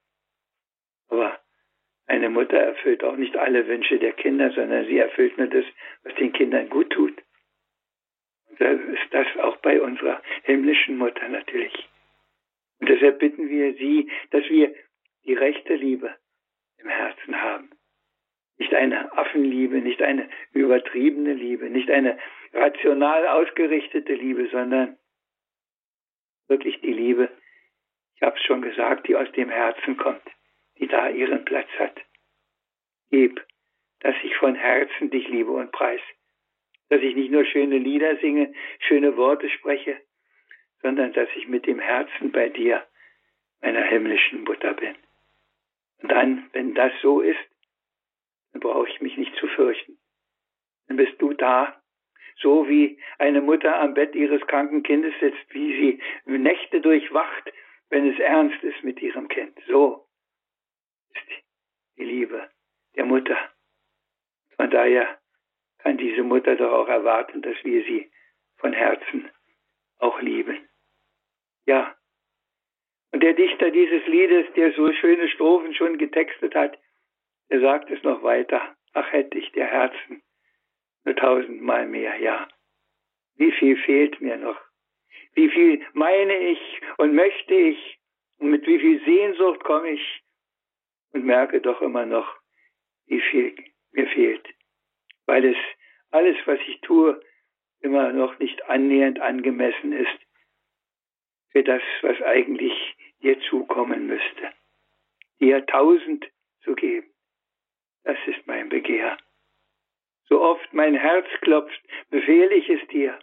Aber 1.09 1.41
eine 2.07 2.29
Mutter 2.29 2.59
erfüllt 2.59 3.03
auch 3.03 3.17
nicht 3.17 3.37
alle 3.37 3.67
Wünsche 3.67 3.99
der 3.99 4.13
Kinder, 4.13 4.51
sondern 4.51 4.87
sie 4.87 4.99
erfüllt 4.99 5.39
nur 5.39 5.47
das, 5.47 5.65
was 6.03 6.15
den 6.17 6.33
Kindern 6.33 6.69
gut 6.69 6.91
tut. 6.91 7.17
Und 8.51 8.61
da 8.61 8.71
ist 8.71 9.09
das 9.13 9.27
auch 9.39 9.57
bei 9.59 9.81
unserer 9.81 10.21
himmlischen 10.43 10.99
Mutter 10.99 11.27
natürlich. 11.29 11.89
Und 12.81 12.91
deshalb 12.91 13.19
bitten 13.19 13.49
wir 13.49 13.73
sie, 13.75 14.11
dass 14.31 14.45
wir 14.51 14.75
die 15.25 15.35
rechte 15.35 15.75
Liebe 15.75 16.15
im 16.79 16.89
Herzen 16.89 17.41
haben. 17.41 17.71
Nicht 18.57 18.75
eine 18.75 19.13
Affenliebe, 19.17 19.79
nicht 19.79 20.01
eine 20.03 20.29
übertriebene 20.53 21.35
Liebe, 21.35 21.71
nicht 21.71 21.91
eine 21.91 22.19
rational 22.53 23.27
ausgerichtete 23.27 24.15
Liebe, 24.15 24.49
sondern 24.51 24.97
wirklich 26.47 26.81
die 26.81 26.93
Liebe, 26.93 27.31
ich 28.17 28.23
habe 28.23 28.37
es 28.37 28.45
schon 28.45 28.63
gesagt, 28.63 29.09
die 29.09 29.17
aus 29.17 29.31
dem 29.33 29.51
Herzen 29.51 29.97
kommt 29.97 30.23
die 30.79 30.87
da 30.87 31.09
ihren 31.09 31.45
Platz 31.45 31.69
hat. 31.79 32.01
Gib, 33.11 33.45
dass 34.01 34.15
ich 34.23 34.37
von 34.37 34.55
Herzen 34.55 35.11
dich 35.11 35.29
liebe 35.29 35.51
und 35.51 35.73
preis, 35.73 36.01
dass 36.89 37.01
ich 37.01 37.15
nicht 37.15 37.31
nur 37.31 37.45
schöne 37.45 37.79
Lieder 37.79 38.17
singe, 38.17 38.53
schöne 38.81 39.17
Worte 39.17 39.49
spreche, 39.51 40.01
sondern 40.83 41.13
dass 41.13 41.29
ich 41.37 41.49
mit 41.49 41.67
dem 41.67 41.79
Herzen 41.79 42.33
bei 42.33 42.49
dir, 42.49 42.87
meiner 43.61 43.83
himmlischen 43.85 44.45
Mutter 44.45 44.75
bin. 44.75 44.95
Dann, 46.09 46.49
wenn 46.53 46.75
das 46.75 46.93
so 47.03 47.21
ist, 47.21 47.39
dann 48.53 48.61
brauche 48.61 48.89
ich 48.89 49.01
mich 49.01 49.17
nicht 49.17 49.35
zu 49.37 49.47
fürchten. 49.49 49.99
Dann 50.87 50.97
bist 50.97 51.21
du 51.21 51.33
da, 51.33 51.81
so 52.37 52.69
wie 52.69 53.01
eine 53.19 53.41
Mutter 53.41 53.81
am 53.81 53.95
Bett 53.95 54.15
ihres 54.15 54.45
kranken 54.47 54.83
Kindes 54.83 55.15
sitzt, 55.21 55.55
wie 55.55 56.01
sie 56.27 56.37
Nächte 56.37 56.81
durchwacht, 56.81 57.53
wenn 57.91 58.11
es 58.11 58.19
ernst 58.19 58.63
ist 58.63 58.83
mit 58.83 59.01
ihrem 59.01 59.29
Kind. 59.29 59.59
So 59.67 60.07
die 61.97 62.05
Liebe 62.05 62.51
der 62.97 63.05
Mutter. 63.05 63.37
Von 64.57 64.71
daher 64.71 65.21
kann 65.79 65.97
diese 65.97 66.23
Mutter 66.23 66.57
doch 66.57 66.73
auch 66.73 66.89
erwarten, 66.89 67.43
dass 67.43 67.57
wir 67.65 67.83
sie 67.85 68.11
von 68.57 68.73
Herzen 68.73 69.31
auch 69.99 70.21
lieben. 70.21 70.69
Ja. 71.67 71.94
Und 73.15 73.23
der 73.23 73.35
Dichter 73.35 73.71
dieses 73.71 74.05
Liedes, 74.09 74.45
der 74.57 74.73
so 74.73 74.93
schöne 74.93 75.29
Strophen 75.29 75.73
schon 75.73 75.99
getextet 75.99 76.53
hat, 76.57 76.77
der 77.49 77.61
sagt 77.61 77.89
es 77.93 78.03
noch 78.03 78.25
weiter. 78.25 78.75
Ach, 78.93 79.13
hätte 79.13 79.39
ich 79.39 79.53
der 79.53 79.67
Herzen 79.67 80.21
nur 81.05 81.15
tausendmal 81.15 81.87
mehr, 81.87 82.17
ja. 82.17 82.49
Wie 83.37 83.53
viel 83.53 83.77
fehlt 83.77 84.21
mir 84.21 84.37
noch? 84.37 84.61
Wie 85.35 85.49
viel 85.49 85.87
meine 85.93 86.37
ich 86.37 86.81
und 86.99 87.15
möchte 87.15 87.55
ich 87.55 88.01
und 88.39 88.51
mit 88.51 88.67
wie 88.67 88.81
viel 88.81 89.01
Sehnsucht 89.05 89.63
komme 89.63 89.91
ich 89.91 90.23
und 91.13 91.25
merke 91.25 91.61
doch 91.61 91.83
immer 91.83 92.07
noch, 92.07 92.37
wie 93.07 93.21
viel 93.21 93.55
mir 93.93 94.09
fehlt, 94.09 94.45
weil 95.27 95.45
es 95.45 95.57
alles, 96.11 96.37
was 96.47 96.59
ich 96.67 96.81
tue, 96.81 97.21
immer 97.79 98.13
noch 98.13 98.41
nicht 98.41 98.69
annähernd 98.69 99.21
angemessen 99.21 99.93
ist 99.93 100.24
für 101.55 101.63
das, 101.63 101.83
was 102.03 102.21
eigentlich 102.23 102.73
dir 103.23 103.41
zukommen 103.49 104.09
müsste. 104.09 104.53
Dir 105.41 105.65
tausend 105.67 106.29
zu 106.65 106.75
geben, 106.75 107.07
das 108.03 108.19
ist 108.27 108.45
mein 108.47 108.69
Begehr. 108.69 109.17
So 110.29 110.43
oft 110.43 110.75
mein 110.75 110.95
Herz 110.95 111.27
klopft, 111.43 111.81
befehle 112.11 112.55
ich 112.55 112.69
es 112.69 112.85
dir. 112.89 113.17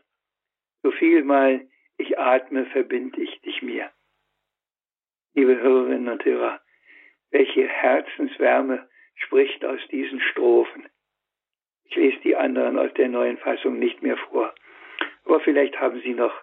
So 0.82 0.92
vielmal 0.92 1.68
ich 1.98 2.18
atme, 2.18 2.66
verbinde 2.68 3.22
ich 3.22 3.42
dich 3.42 3.62
mir. 3.62 3.92
Liebe 5.34 5.60
Hörerinnen 5.60 6.08
und 6.08 6.24
Hörer, 6.24 6.62
welche 7.32 7.68
Herzenswärme 7.68 8.90
spricht 9.16 9.66
aus 9.66 9.80
diesen 9.92 10.22
Strophen. 10.22 10.88
Ich 11.84 11.96
lese 11.96 12.20
die 12.22 12.38
anderen 12.38 12.80
aus 12.80 12.94
der 12.94 13.10
neuen 13.10 13.38
Fassung 13.40 13.78
nicht 13.78 14.02
mehr 14.02 14.18
vor. 14.18 14.56
Aber 15.26 15.42
vielleicht 15.42 15.78
haben 15.82 16.00
Sie 16.02 16.14
noch 16.14 16.34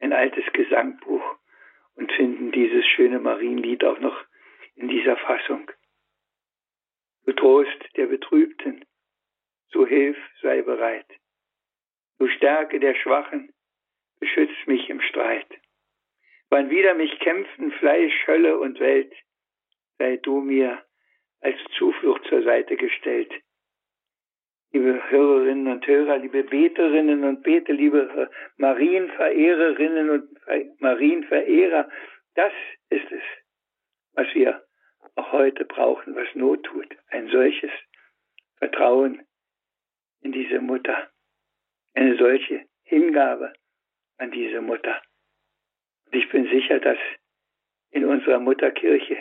ein 0.00 0.12
altes 0.12 0.44
Gesangbuch 0.52 1.22
und 1.94 2.12
finden 2.12 2.52
dieses 2.52 2.84
schöne 2.86 3.18
Marienlied 3.18 3.84
auch 3.84 3.98
noch 3.98 4.24
in 4.74 4.88
dieser 4.88 5.16
Fassung. 5.16 5.70
Du 7.24 7.32
Trost 7.32 7.84
der 7.96 8.06
Betrübten, 8.06 8.84
so 9.68 9.86
hilf, 9.86 10.16
sei 10.42 10.62
bereit. 10.62 11.06
Du 12.18 12.28
Stärke 12.28 12.78
der 12.78 12.94
Schwachen, 12.94 13.52
beschütz 14.20 14.52
mich 14.66 14.88
im 14.88 15.00
Streit. 15.00 15.48
Wann 16.48 16.70
wieder 16.70 16.94
mich 16.94 17.18
kämpfen 17.18 17.72
Fleisch, 17.72 18.26
Hölle 18.26 18.58
und 18.58 18.78
Welt, 18.78 19.12
sei 19.98 20.16
du 20.18 20.40
mir 20.40 20.84
als 21.40 21.58
Zuflucht 21.76 22.24
zur 22.28 22.42
Seite 22.42 22.76
gestellt. 22.76 23.32
Liebe 24.76 25.10
Hörerinnen 25.10 25.68
und 25.68 25.86
Hörer, 25.86 26.18
liebe 26.18 26.44
Beterinnen 26.44 27.24
und 27.24 27.42
Beter, 27.42 27.72
liebe 27.72 28.28
Marienverehrerinnen 28.58 30.10
und 30.10 30.80
Marienverehrer, 30.80 31.88
das 32.34 32.52
ist 32.90 33.10
es, 33.10 33.22
was 34.12 34.26
wir 34.34 34.62
auch 35.14 35.32
heute 35.32 35.64
brauchen, 35.64 36.14
was 36.14 36.26
Not 36.34 36.62
tut. 36.64 36.94
Ein 37.08 37.28
solches 37.28 37.70
Vertrauen 38.58 39.22
in 40.20 40.32
diese 40.32 40.60
Mutter, 40.60 41.08
eine 41.94 42.18
solche 42.18 42.66
Hingabe 42.82 43.54
an 44.18 44.30
diese 44.30 44.60
Mutter. 44.60 45.00
Und 46.04 46.16
ich 46.16 46.28
bin 46.28 46.50
sicher, 46.50 46.80
dass 46.80 46.98
in 47.92 48.04
unserer 48.04 48.40
Mutterkirche 48.40 49.16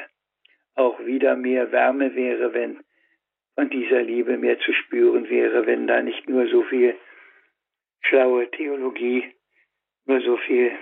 auch 0.73 0.99
wieder 1.05 1.37
mehr 1.37 1.71
Wärme 1.71 2.13
wäre, 2.13 2.53
wenn 2.53 2.83
von 3.55 3.69
dieser 3.69 4.01
Liebe 4.01 4.37
mehr 4.37 4.59
zu 4.59 4.73
spüren 4.73 5.29
wäre, 5.29 5.65
wenn 5.65 5.87
da 5.87 6.01
nicht 6.01 6.27
nur 6.29 6.47
so 6.47 6.63
viel 6.63 6.97
schlaue 8.01 8.49
Theologie 8.51 9.33
nur 10.05 10.21
so 10.21 10.37
viel 10.37 10.77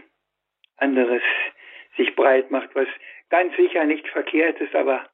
anderes 0.77 1.21
sich 1.95 2.15
breit 2.15 2.51
macht, 2.51 2.73
was 2.75 2.87
ganz 3.29 3.55
sicher 3.55 3.85
nicht 3.85 4.07
verkehrt 4.09 4.59
ist, 4.59 4.75
aber 4.75 5.09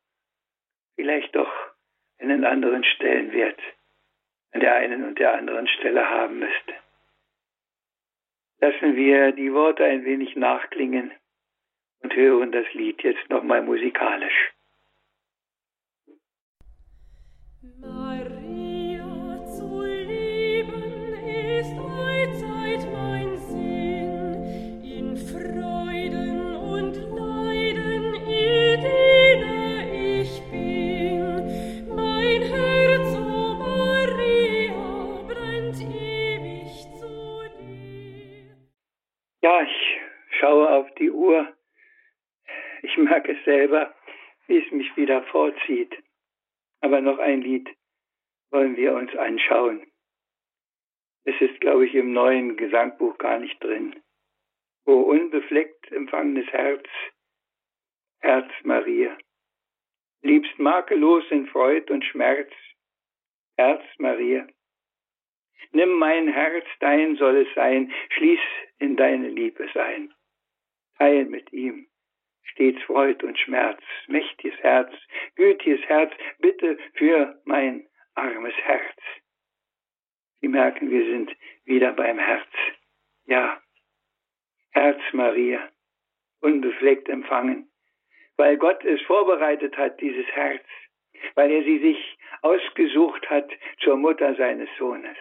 vielleicht 0.96 1.36
doch 1.36 1.52
einen 2.18 2.44
anderen 2.46 2.84
Stellenwert 2.84 3.60
an 4.52 4.62
der 4.62 4.76
einen 4.76 5.04
und 5.04 5.20
der 5.20 5.34
anderen 5.34 5.68
Stelle 5.68 6.10
haben 6.10 6.40
müsste. 6.40 6.74
Lassen 8.62 8.96
wir 8.96 9.32
die 9.32 9.54
Worte 9.54 9.86
ein 9.86 10.04
wenig 10.06 10.36
nachklingen 10.36 11.12
und 12.02 12.16
hören 12.16 12.52
das 12.52 12.66
Lied 12.74 13.04
jetzt 13.04 13.30
nochmal 13.30 13.62
musikalisch. 13.62 14.52
Ja, 39.42 39.62
ich 39.62 40.02
schaue 40.40 40.70
auf 40.70 40.94
die 40.96 41.12
Uhr. 41.12 41.56
Ich 42.82 42.98
merke 42.98 43.38
es 43.38 43.46
selber, 43.46 43.96
wie 44.48 44.58
es 44.58 44.72
mich 44.72 44.96
wieder 44.98 45.24
vorzieht. 45.24 45.96
Aber 46.82 47.00
noch 47.02 47.20
ein 47.20 47.42
Lied 47.42 47.70
wollen 48.52 48.76
wir 48.76 48.94
uns 48.96 49.16
anschauen. 49.16 49.86
Es 51.24 51.40
ist, 51.40 51.62
glaube 51.62 51.86
ich, 51.86 51.96
im 51.96 52.12
neuen 52.12 52.58
Gesangbuch 52.58 53.18
gar 53.18 53.40
nicht 53.40 53.64
drin. 53.64 54.02
O 54.86 54.94
unbefleckt 55.02 55.92
empfangenes 55.92 56.48
Herz, 56.48 56.88
Herz 58.22 58.52
Maria, 58.64 59.18
liebst 60.22 60.58
makellos 60.58 61.24
in 61.30 61.48
Freud 61.48 61.92
und 61.94 62.04
Schmerz, 62.04 62.52
Herz 63.58 63.84
Maria. 64.00 64.48
Nimm 65.72 65.94
mein 65.94 66.28
Herz, 66.28 66.66
dein 66.80 67.16
soll 67.16 67.38
es 67.38 67.54
sein, 67.56 67.92
schließ 68.10 68.40
in 68.80 68.96
deine 68.96 69.30
Liebe 69.30 69.68
sein. 69.74 70.14
Teil 70.98 71.26
mit 71.26 71.52
ihm 71.54 71.90
stets 72.60 72.82
Freud 72.84 73.24
und 73.26 73.38
Schmerz, 73.40 73.82
mächtiges 74.08 74.58
Herz, 74.60 74.94
gütiges 75.36 75.82
Herz, 75.88 76.12
bitte 76.40 76.78
für 76.96 77.40
mein 77.46 77.88
armes 78.16 78.54
Herz. 78.56 78.98
Sie 80.42 80.48
merken, 80.48 80.90
wir 80.90 81.06
sind 81.06 81.36
wieder 81.66 81.94
beim 81.94 82.18
Herz. 82.18 82.50
Ja, 83.26 83.62
Herz 84.72 85.02
Maria, 85.14 85.70
unbefleckt 86.42 87.10
empfangen, 87.10 87.70
weil 88.38 88.58
Gott 88.58 88.84
es 88.84 89.02
vorbereitet 89.04 89.78
hat, 89.78 90.00
dieses 90.02 90.28
Herz, 90.28 90.66
weil 91.36 91.52
er 91.52 91.64
sie 91.64 91.80
sich 91.80 92.18
ausgesucht 92.42 93.30
hat 93.30 93.50
zur 93.80 93.98
Mutter 93.98 94.36
seines 94.36 94.70
Sohnes. 94.78 95.18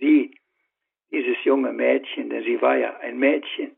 Sie, 0.00 0.34
dieses 1.10 1.36
junge 1.44 1.72
Mädchen, 1.72 2.30
denn 2.30 2.42
sie 2.44 2.60
war 2.60 2.76
ja 2.76 2.96
ein 2.98 3.18
Mädchen, 3.18 3.76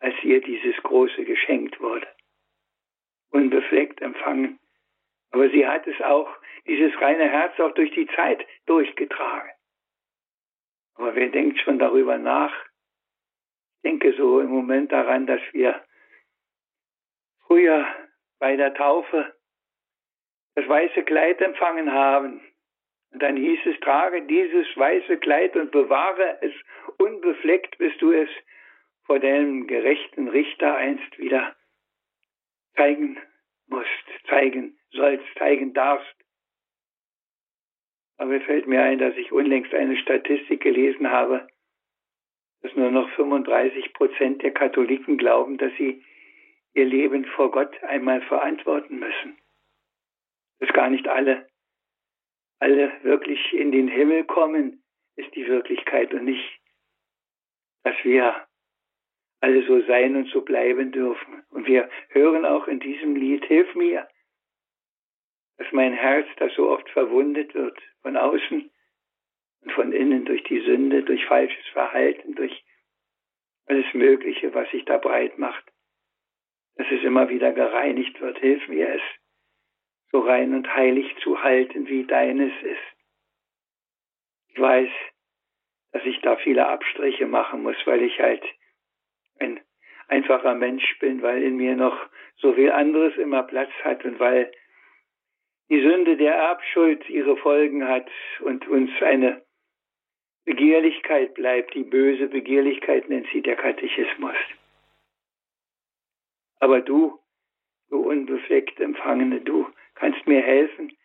als 0.00 0.14
ihr 0.22 0.40
dieses 0.40 0.76
große 0.82 1.24
geschenkt 1.24 1.80
wurde. 1.80 2.06
Unbefleckt 3.30 4.00
empfangen. 4.02 4.58
Aber 5.30 5.48
sie 5.48 5.66
hat 5.66 5.86
es 5.86 5.98
auch, 6.02 6.28
dieses 6.66 6.94
reine 7.00 7.28
Herz 7.28 7.58
auch 7.58 7.72
durch 7.72 7.90
die 7.92 8.06
Zeit 8.08 8.46
durchgetragen. 8.66 9.50
Aber 10.94 11.14
wer 11.14 11.28
denkt 11.28 11.58
schon 11.60 11.78
darüber 11.78 12.18
nach? 12.18 12.52
Ich 13.76 13.90
denke 13.90 14.12
so 14.12 14.40
im 14.40 14.50
Moment 14.50 14.92
daran, 14.92 15.26
dass 15.26 15.40
wir 15.52 15.82
früher 17.46 17.86
bei 18.38 18.56
der 18.56 18.74
Taufe 18.74 19.34
das 20.54 20.68
weiße 20.68 21.02
Kleid 21.04 21.40
empfangen 21.40 21.90
haben 21.92 22.42
und 23.12 23.22
dann 23.22 23.36
hieß 23.36 23.60
es, 23.66 23.78
trage 23.80 24.22
dieses 24.22 24.66
weiße 24.76 25.18
Kleid 25.18 25.54
und 25.56 25.70
bewahre 25.70 26.38
es 26.40 26.52
unbefleckt, 26.98 27.76
bis 27.78 27.96
du 27.98 28.12
es 28.12 28.28
vor 29.04 29.18
deinem 29.18 29.66
gerechten 29.66 30.28
Richter 30.28 30.76
einst 30.76 31.18
wieder 31.18 31.54
zeigen 32.74 33.18
musst, 33.66 33.88
zeigen 34.28 34.78
sollst, 34.92 35.26
zeigen 35.38 35.74
darfst. 35.74 36.16
Aber 38.16 38.34
es 38.34 38.44
fällt 38.44 38.66
mir 38.66 38.82
ein, 38.82 38.98
dass 38.98 39.16
ich 39.16 39.32
unlängst 39.32 39.74
eine 39.74 39.96
Statistik 39.98 40.62
gelesen 40.62 41.10
habe, 41.10 41.48
dass 42.62 42.74
nur 42.76 42.90
noch 42.90 43.10
35 43.10 43.92
Prozent 43.92 44.42
der 44.42 44.52
Katholiken 44.52 45.18
glauben, 45.18 45.58
dass 45.58 45.72
sie 45.76 46.02
ihr 46.72 46.84
Leben 46.86 47.26
vor 47.26 47.50
Gott 47.50 47.82
einmal 47.82 48.22
verantworten 48.22 48.98
müssen. 48.98 49.36
Dass 50.60 50.72
gar 50.72 50.88
nicht 50.88 51.08
alle 51.08 51.51
alle 52.62 52.92
wirklich 53.02 53.52
in 53.52 53.72
den 53.72 53.88
Himmel 53.88 54.24
kommen, 54.24 54.84
ist 55.16 55.34
die 55.34 55.46
Wirklichkeit 55.48 56.14
und 56.14 56.24
nicht, 56.24 56.60
dass 57.82 57.96
wir 58.04 58.46
alle 59.40 59.66
so 59.66 59.82
sein 59.82 60.14
und 60.14 60.28
so 60.28 60.42
bleiben 60.42 60.92
dürfen. 60.92 61.42
Und 61.50 61.66
wir 61.66 61.90
hören 62.10 62.46
auch 62.46 62.68
in 62.68 62.78
diesem 62.78 63.16
Lied, 63.16 63.44
hilf 63.46 63.74
mir, 63.74 64.08
dass 65.58 65.72
mein 65.72 65.92
Herz, 65.92 66.28
das 66.36 66.54
so 66.54 66.70
oft 66.70 66.88
verwundet 66.90 67.52
wird, 67.52 67.76
von 68.02 68.16
außen 68.16 68.70
und 69.62 69.72
von 69.72 69.92
innen 69.92 70.24
durch 70.24 70.44
die 70.44 70.60
Sünde, 70.60 71.02
durch 71.02 71.24
falsches 71.26 71.66
Verhalten, 71.72 72.36
durch 72.36 72.64
alles 73.66 73.92
Mögliche, 73.92 74.54
was 74.54 74.70
sich 74.70 74.84
da 74.84 74.98
breit 74.98 75.36
macht, 75.36 75.64
dass 76.76 76.86
es 76.92 77.02
immer 77.02 77.28
wieder 77.28 77.52
gereinigt 77.52 78.20
wird. 78.20 78.38
Hilf 78.38 78.68
mir 78.68 78.88
es, 78.88 79.02
so 80.12 80.20
rein 80.20 80.54
und 80.54 80.72
heilig 80.74 81.16
zu 81.22 81.42
halten, 81.42 81.88
wie 81.88 82.04
deines 82.04 82.52
ist. 82.62 82.78
Ich 84.48 84.60
weiß, 84.60 84.90
dass 85.92 86.04
ich 86.04 86.20
da 86.20 86.36
viele 86.36 86.68
Abstriche 86.68 87.26
machen 87.26 87.62
muss, 87.62 87.76
weil 87.86 88.02
ich 88.02 88.18
halt 88.20 88.44
ein 89.38 89.60
einfacher 90.08 90.54
Mensch 90.54 90.98
bin, 90.98 91.22
weil 91.22 91.42
in 91.42 91.56
mir 91.56 91.74
noch 91.74 91.98
so 92.36 92.52
viel 92.52 92.70
anderes 92.70 93.16
immer 93.16 93.42
Platz 93.42 93.70
hat 93.82 94.04
und 94.04 94.20
weil 94.20 94.52
die 95.70 95.80
Sünde 95.80 96.18
der 96.18 96.34
Erbschuld 96.34 97.08
ihre 97.08 97.36
Folgen 97.38 97.88
hat 97.88 98.10
und 98.40 98.68
uns 98.68 98.90
eine 99.00 99.42
Begehrlichkeit 100.44 101.34
bleibt, 101.34 101.72
die 101.74 101.84
böse 101.84 102.26
Begehrlichkeit 102.26 103.08
nennt 103.08 103.26
sie 103.32 103.40
der 103.40 103.56
Katechismus. 103.56 104.36
Aber 106.60 106.80
du, 106.80 107.18
du 107.92 107.98
unbefleckt 107.98 108.80
Empfangene, 108.80 109.42
du 109.42 109.70
kannst 109.94 110.26
mir 110.26 110.40
helfen, 110.40 110.96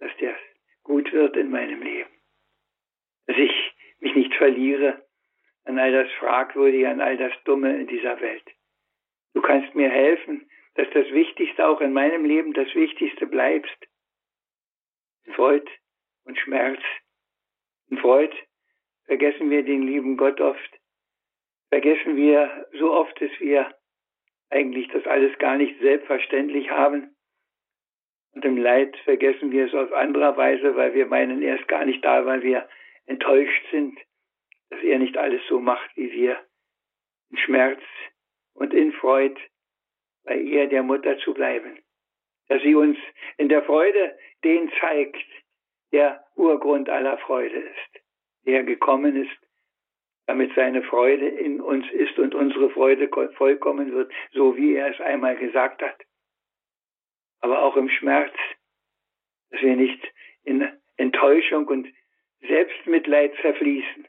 dass 0.00 0.10
der 0.20 0.36
gut 0.82 1.12
wird 1.12 1.36
in 1.36 1.50
meinem 1.50 1.80
Leben. 1.80 2.10
Dass 3.26 3.36
ich 3.38 3.52
mich 4.00 4.14
nicht 4.16 4.34
verliere 4.34 5.06
an 5.64 5.78
all 5.78 5.92
das 5.92 6.10
Fragwürdige, 6.18 6.88
an 6.88 7.00
all 7.00 7.16
das 7.16 7.32
Dumme 7.44 7.76
in 7.76 7.86
dieser 7.86 8.20
Welt. 8.20 8.44
Du 9.34 9.40
kannst 9.40 9.74
mir 9.76 9.88
helfen, 9.88 10.50
dass 10.74 10.88
das 10.90 11.08
Wichtigste 11.12 11.66
auch 11.66 11.80
in 11.80 11.92
meinem 11.92 12.24
Leben 12.24 12.52
das 12.52 12.74
Wichtigste 12.74 13.26
bleibst. 13.26 13.76
Freud 15.34 15.66
und 16.24 16.38
Schmerz. 16.38 16.80
In 17.88 17.98
Freud 17.98 18.34
vergessen 19.04 19.50
wir 19.50 19.62
den 19.62 19.82
lieben 19.82 20.16
Gott 20.16 20.40
oft. 20.40 20.80
Vergessen 21.68 22.16
wir 22.16 22.66
so 22.72 22.92
oft, 22.92 23.20
dass 23.20 23.30
wir 23.38 23.72
eigentlich 24.50 24.88
das 24.88 25.06
alles 25.06 25.36
gar 25.38 25.56
nicht 25.56 25.78
selbstverständlich 25.80 26.70
haben. 26.70 27.14
Und 28.32 28.44
im 28.44 28.56
Leid 28.56 28.96
vergessen 29.04 29.50
wir 29.50 29.66
es 29.66 29.74
auf 29.74 29.92
anderer 29.92 30.36
Weise, 30.36 30.76
weil 30.76 30.94
wir 30.94 31.06
meinen, 31.06 31.42
er 31.42 31.58
ist 31.58 31.68
gar 31.68 31.84
nicht 31.84 32.04
da, 32.04 32.26
weil 32.26 32.42
wir 32.42 32.68
enttäuscht 33.06 33.64
sind, 33.70 33.98
dass 34.70 34.82
er 34.82 34.98
nicht 34.98 35.16
alles 35.16 35.40
so 35.48 35.58
macht 35.58 35.90
wie 35.96 36.12
wir. 36.12 36.38
In 37.30 37.38
Schmerz 37.38 37.80
und 38.54 38.74
in 38.74 38.92
Freud, 38.92 39.40
bei 40.24 40.36
ihr 40.36 40.66
der 40.68 40.82
Mutter 40.82 41.18
zu 41.18 41.34
bleiben. 41.34 41.78
Dass 42.48 42.62
sie 42.62 42.74
uns 42.74 42.98
in 43.38 43.48
der 43.48 43.62
Freude 43.62 44.16
den 44.44 44.70
zeigt, 44.80 45.24
der 45.92 46.24
Urgrund 46.34 46.88
aller 46.88 47.18
Freude 47.18 47.56
ist, 47.56 48.02
der 48.44 48.64
gekommen 48.64 49.16
ist, 49.16 49.45
damit 50.26 50.52
seine 50.54 50.82
Freude 50.82 51.26
in 51.26 51.60
uns 51.60 51.90
ist 51.92 52.18
und 52.18 52.34
unsere 52.34 52.70
Freude 52.70 53.08
vollkommen 53.36 53.92
wird, 53.92 54.12
so 54.32 54.56
wie 54.56 54.74
er 54.74 54.90
es 54.90 55.00
einmal 55.00 55.36
gesagt 55.36 55.82
hat 55.82 55.96
aber 57.46 57.62
auch 57.62 57.76
im 57.76 57.88
Schmerz, 57.88 58.34
dass 59.50 59.62
wir 59.62 59.76
nicht 59.76 60.02
in 60.42 60.68
Enttäuschung 60.96 61.66
und 61.68 61.86
Selbstmitleid 62.40 63.34
zerfließen, 63.40 64.06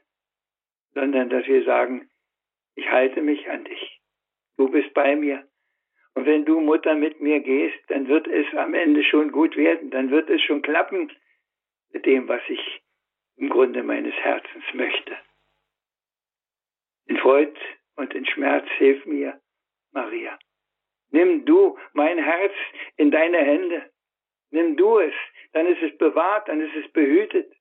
sondern 0.94 1.30
dass 1.30 1.46
wir 1.46 1.64
sagen, 1.64 2.08
ich 2.74 2.88
halte 2.90 3.22
mich 3.22 3.48
an 3.48 3.64
dich. 3.64 4.00
Du 4.56 4.68
bist 4.68 4.92
bei 4.94 5.14
mir. 5.16 5.46
Und 6.14 6.26
wenn 6.26 6.44
du 6.44 6.60
Mutter 6.60 6.94
mit 6.94 7.20
mir 7.20 7.40
gehst, 7.40 7.78
dann 7.88 8.08
wird 8.08 8.26
es 8.26 8.46
am 8.56 8.74
Ende 8.74 9.04
schon 9.04 9.30
gut 9.30 9.56
werden, 9.56 9.90
dann 9.90 10.10
wird 10.10 10.28
es 10.30 10.42
schon 10.42 10.62
klappen 10.62 11.12
mit 11.92 12.06
dem, 12.06 12.26
was 12.26 12.42
ich 12.48 12.82
im 13.36 13.50
Grunde 13.50 13.84
meines 13.84 14.14
Herzens 14.14 14.64
möchte. 14.72 15.16
Freud 17.16 17.58
und 17.96 18.14
in 18.14 18.26
Schmerz 18.26 18.68
hilf 18.78 19.04
mir, 19.06 19.40
Maria. 19.92 20.38
Nimm 21.10 21.44
du 21.44 21.78
mein 21.94 22.18
Herz 22.18 22.52
in 22.96 23.10
deine 23.10 23.38
Hände. 23.38 23.90
Nimm 24.50 24.76
du 24.76 24.98
es, 24.98 25.14
dann 25.52 25.66
ist 25.66 25.82
es 25.82 25.96
bewahrt, 25.98 26.48
dann 26.48 26.60
ist 26.60 26.74
es 26.74 26.90
behütet. 26.92 27.52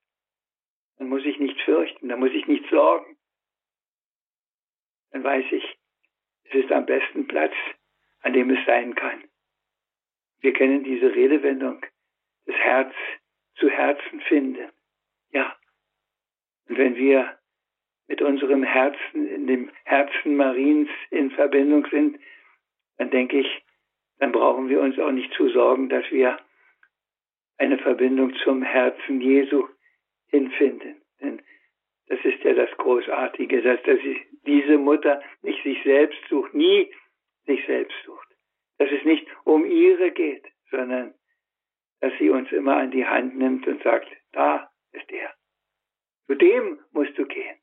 Dann 0.97 1.10
muss 1.10 1.25
ich 1.25 1.39
nicht 1.39 1.60
fürchten, 1.62 2.10
dann 2.10 2.19
muss 2.19 2.31
ich 2.31 2.47
nicht 2.47 2.67
sorgen. 2.69 3.17
Dann 5.12 5.23
weiß 5.23 5.45
ich, 5.51 5.77
es 6.45 6.63
ist 6.63 6.71
am 6.71 6.86
besten 6.86 7.27
Platz, 7.27 7.53
an 8.21 8.33
dem 8.33 8.49
es 8.49 8.65
sein 8.65 8.95
kann. 8.95 9.23
Wir 10.39 10.53
kennen 10.53 10.83
diese 10.83 11.13
Redewendung, 11.13 11.86
das 12.45 12.55
Herz 12.55 12.93
zu 13.55 13.69
Herzen 13.69 14.21
finden. 14.21 14.71
Ja. 15.31 15.57
Und 16.67 16.77
wenn 16.77 16.95
wir 16.95 17.38
mit 18.07 18.21
unserem 18.21 18.63
Herzen, 18.63 19.27
in 19.27 19.47
dem 19.47 19.69
Herzen 19.83 20.35
Mariens 20.35 20.89
in 21.09 21.31
Verbindung 21.31 21.85
sind, 21.91 22.19
dann 22.97 23.11
denke 23.11 23.39
ich, 23.39 23.63
dann 24.19 24.31
brauchen 24.31 24.69
wir 24.69 24.81
uns 24.81 24.97
auch 24.97 25.11
nicht 25.11 25.31
zu 25.33 25.49
sorgen, 25.49 25.89
dass 25.89 26.09
wir 26.11 26.37
eine 27.57 27.77
Verbindung 27.77 28.33
zum 28.43 28.63
Herzen 28.63 29.21
Jesu 29.21 29.67
hinfinden. 30.27 31.01
Denn 31.21 31.41
das 32.07 32.19
ist 32.23 32.43
ja 32.43 32.53
das 32.53 32.71
Großartige, 32.77 33.61
dass, 33.61 33.81
dass 33.83 33.99
diese 34.45 34.77
Mutter 34.77 35.21
nicht 35.41 35.61
sich 35.63 35.81
selbst 35.83 36.19
sucht, 36.29 36.53
nie 36.53 36.91
sich 37.45 37.65
selbst 37.65 37.95
sucht. 38.05 38.27
Dass 38.77 38.89
es 38.91 39.03
nicht 39.03 39.27
um 39.43 39.65
ihre 39.65 40.11
geht, 40.11 40.45
sondern 40.69 41.13
dass 41.99 42.13
sie 42.19 42.29
uns 42.29 42.51
immer 42.51 42.77
an 42.77 42.91
die 42.91 43.05
Hand 43.05 43.35
nimmt 43.37 43.67
und 43.67 43.81
sagt, 43.83 44.07
da 44.31 44.69
ist 44.91 45.11
er. 45.11 45.33
Zu 46.27 46.35
dem 46.35 46.79
musst 46.91 47.17
du 47.17 47.25
gehen. 47.25 47.57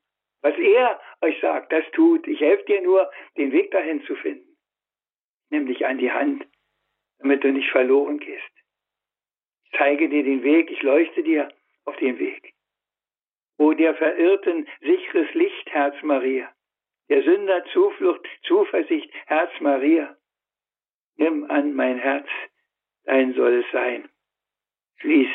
Was 0.45 0.59
er 0.59 1.01
euch 1.23 1.41
sagt, 1.41 1.73
das 1.73 1.91
tut. 1.93 2.29
Ich 2.29 2.39
helfe 2.39 2.67
dir 2.67 2.83
nur, 2.83 3.11
den 3.39 3.51
Weg 3.51 3.71
dahin 3.71 4.03
zu 4.03 4.15
finden. 4.15 4.55
Nimm 5.49 5.67
dich 5.67 5.87
an 5.87 5.97
die 5.97 6.13
Hand, 6.13 6.47
damit 7.19 7.43
du 7.43 7.51
nicht 7.51 7.71
verloren 7.71 8.19
gehst. 8.19 8.53
Ich 9.65 9.79
zeige 9.79 10.07
dir 10.11 10.23
den 10.23 10.43
Weg, 10.43 10.71
ich 10.71 10.83
leuchte 10.83 11.23
dir 11.23 11.49
auf 11.87 11.97
den 11.97 12.19
Weg. 12.19 12.53
O 13.57 13.73
der 13.73 13.95
Verirrten 13.95 14.69
sicheres 14.81 15.33
Licht, 15.33 15.73
Herz 15.73 15.95
Maria. 16.03 16.53
Der 17.09 17.23
Sünder 17.23 17.65
Zuflucht, 17.73 18.29
Zuversicht, 18.43 19.11
Herz 19.25 19.51
Maria. 19.61 20.15
Nimm 21.17 21.51
an 21.51 21.73
mein 21.73 21.99
Herz, 21.99 22.29
dein 23.05 23.33
soll 23.33 23.65
es 23.65 23.73
sein. 23.73 24.11
Schließ 24.99 25.31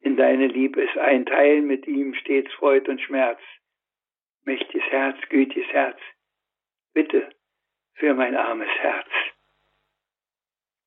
in 0.00 0.18
deine 0.18 0.48
Liebe 0.48 0.82
es 0.82 0.94
ein, 0.98 1.24
teil 1.24 1.62
mit 1.62 1.86
ihm 1.86 2.12
stets 2.14 2.52
Freud 2.52 2.90
und 2.90 3.00
Schmerz. 3.00 3.40
Mächtiges 4.44 4.84
Herz, 4.90 5.16
gütiges 5.28 5.66
Herz, 5.72 5.98
bitte 6.92 7.30
für 7.94 8.14
mein 8.14 8.36
armes 8.36 8.68
Herz. 8.68 9.08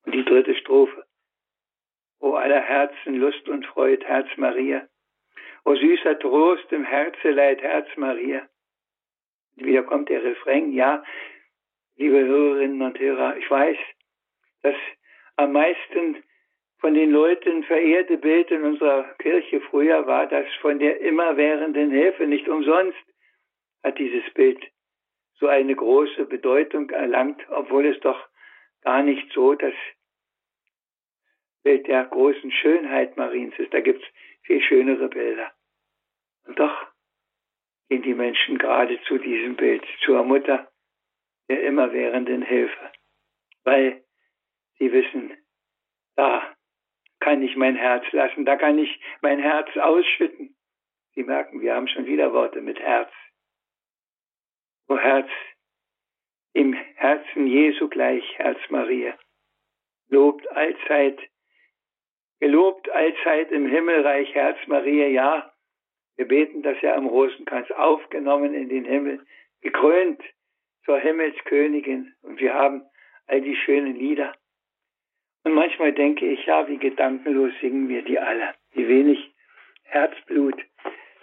Und 0.04 0.14
die 0.14 0.24
dritte 0.24 0.54
Strophe. 0.54 1.04
O 2.20 2.34
aller 2.34 2.60
Herzen 2.60 3.16
Lust 3.16 3.48
und 3.48 3.66
Freud, 3.66 4.04
Herz 4.04 4.28
Maria. 4.36 4.88
O 5.64 5.74
süßer 5.74 6.18
Trost 6.18 6.70
im 6.72 6.84
Herzeleid, 6.84 7.60
Herz 7.62 7.88
Maria. 7.96 8.48
Wieder 9.56 9.82
kommt 9.82 10.08
der 10.08 10.22
Refrain, 10.22 10.72
ja, 10.72 11.02
liebe 11.96 12.24
Hörerinnen 12.24 12.80
und 12.80 12.98
Hörer, 12.98 13.36
ich 13.36 13.50
weiß, 13.50 13.76
dass 14.62 14.76
am 15.36 15.52
meisten 15.52 16.22
von 16.78 16.94
den 16.94 17.10
Leuten 17.10 17.64
verehrte 17.64 18.18
Bild 18.18 18.50
in 18.50 18.62
unserer 18.62 19.02
Kirche 19.18 19.60
früher 19.62 20.06
war 20.06 20.28
das 20.28 20.46
von 20.60 20.78
der 20.78 21.00
immerwährenden 21.00 21.90
Hilfe. 21.90 22.26
Nicht 22.26 22.48
umsonst 22.48 22.96
hat 23.82 23.98
dieses 23.98 24.24
Bild 24.34 24.62
so 25.34 25.46
eine 25.46 25.74
große 25.74 26.24
Bedeutung 26.26 26.90
erlangt, 26.90 27.40
obwohl 27.50 27.86
es 27.86 28.00
doch 28.00 28.28
gar 28.82 29.02
nicht 29.02 29.32
so 29.32 29.54
das 29.54 29.74
Bild 31.62 31.86
der 31.86 32.04
großen 32.04 32.50
Schönheit 32.50 33.16
Mariens 33.16 33.54
ist. 33.58 33.72
Da 33.72 33.80
gibt 33.80 34.02
es 34.02 34.08
viel 34.42 34.62
schönere 34.62 35.08
Bilder. 35.08 35.52
Und 36.46 36.58
doch 36.58 36.86
gehen 37.88 38.02
die 38.02 38.14
Menschen 38.14 38.58
gerade 38.58 39.00
zu 39.02 39.18
diesem 39.18 39.56
Bild, 39.56 39.84
zur 40.04 40.22
Mutter 40.24 40.70
der 41.48 41.62
immerwährenden 41.62 42.42
Hilfe, 42.42 42.92
weil 43.64 44.04
sie 44.78 44.92
wissen, 44.92 45.36
da 46.16 46.54
kann 47.20 47.42
ich 47.42 47.56
mein 47.56 47.76
Herz 47.76 48.04
lassen, 48.12 48.44
da 48.44 48.56
kann 48.56 48.78
ich 48.78 49.00
mein 49.22 49.38
Herz 49.38 49.68
ausschütten. 49.76 50.56
Sie 51.14 51.24
merken, 51.24 51.60
wir 51.60 51.74
haben 51.74 51.88
schon 51.88 52.06
wieder 52.06 52.32
Worte 52.32 52.60
mit 52.60 52.78
Herz. 52.78 53.10
O 54.88 54.96
Herz, 54.96 55.28
im 56.54 56.72
Herzen 56.72 57.46
Jesu 57.46 57.88
gleich, 57.88 58.24
Herz 58.38 58.58
Maria, 58.70 59.18
lobt 60.08 60.50
allzeit, 60.50 61.20
gelobt 62.40 62.88
allzeit 62.88 63.50
im 63.52 63.66
Himmelreich, 63.66 64.34
Herz 64.34 64.58
Maria, 64.66 65.08
ja, 65.08 65.52
wir 66.16 66.26
beten 66.26 66.62
das 66.62 66.80
ja 66.80 66.96
am 66.96 67.06
Rosenkranz, 67.06 67.70
aufgenommen 67.70 68.54
in 68.54 68.68
den 68.70 68.84
Himmel, 68.84 69.24
gekrönt 69.60 70.22
zur 70.84 70.98
Himmelskönigin 70.98 72.14
und 72.22 72.40
wir 72.40 72.54
haben 72.54 72.82
all 73.26 73.42
die 73.42 73.56
schönen 73.56 73.94
Lieder. 73.94 74.34
Und 75.44 75.52
manchmal 75.52 75.92
denke 75.92 76.26
ich, 76.26 76.46
ja, 76.46 76.66
wie 76.66 76.78
gedankenlos 76.78 77.52
singen 77.60 77.88
wir 77.88 78.02
die 78.02 78.18
alle. 78.18 78.54
Wie 78.72 78.88
wenig 78.88 79.32
Herzblut 79.84 80.60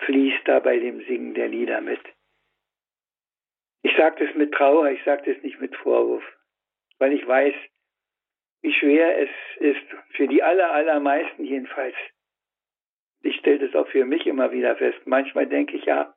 fließt 0.05 0.47
da 0.47 0.59
bei 0.59 0.79
dem 0.79 1.03
Singen 1.05 1.33
der 1.33 1.47
Lieder 1.47 1.81
mit. 1.81 2.01
Ich 3.85 3.95
sage 3.97 4.25
das 4.25 4.35
mit 4.35 4.51
Trauer, 4.51 4.89
ich 4.89 5.03
sage 5.03 5.31
das 5.31 5.43
nicht 5.43 5.61
mit 5.61 5.75
Vorwurf, 5.75 6.23
weil 6.97 7.13
ich 7.13 7.27
weiß, 7.27 7.53
wie 8.63 8.73
schwer 8.73 9.21
es 9.21 9.29
ist, 9.59 9.85
für 10.15 10.27
die 10.27 10.41
aller, 10.41 10.71
allermeisten 10.71 11.45
jedenfalls. 11.45 11.93
Ich 13.21 13.35
stelle 13.35 13.59
das 13.59 13.75
auch 13.75 13.87
für 13.89 14.03
mich 14.05 14.25
immer 14.25 14.51
wieder 14.51 14.75
fest. 14.75 14.97
Manchmal 15.05 15.45
denke 15.45 15.77
ich, 15.77 15.85
ja, 15.85 16.15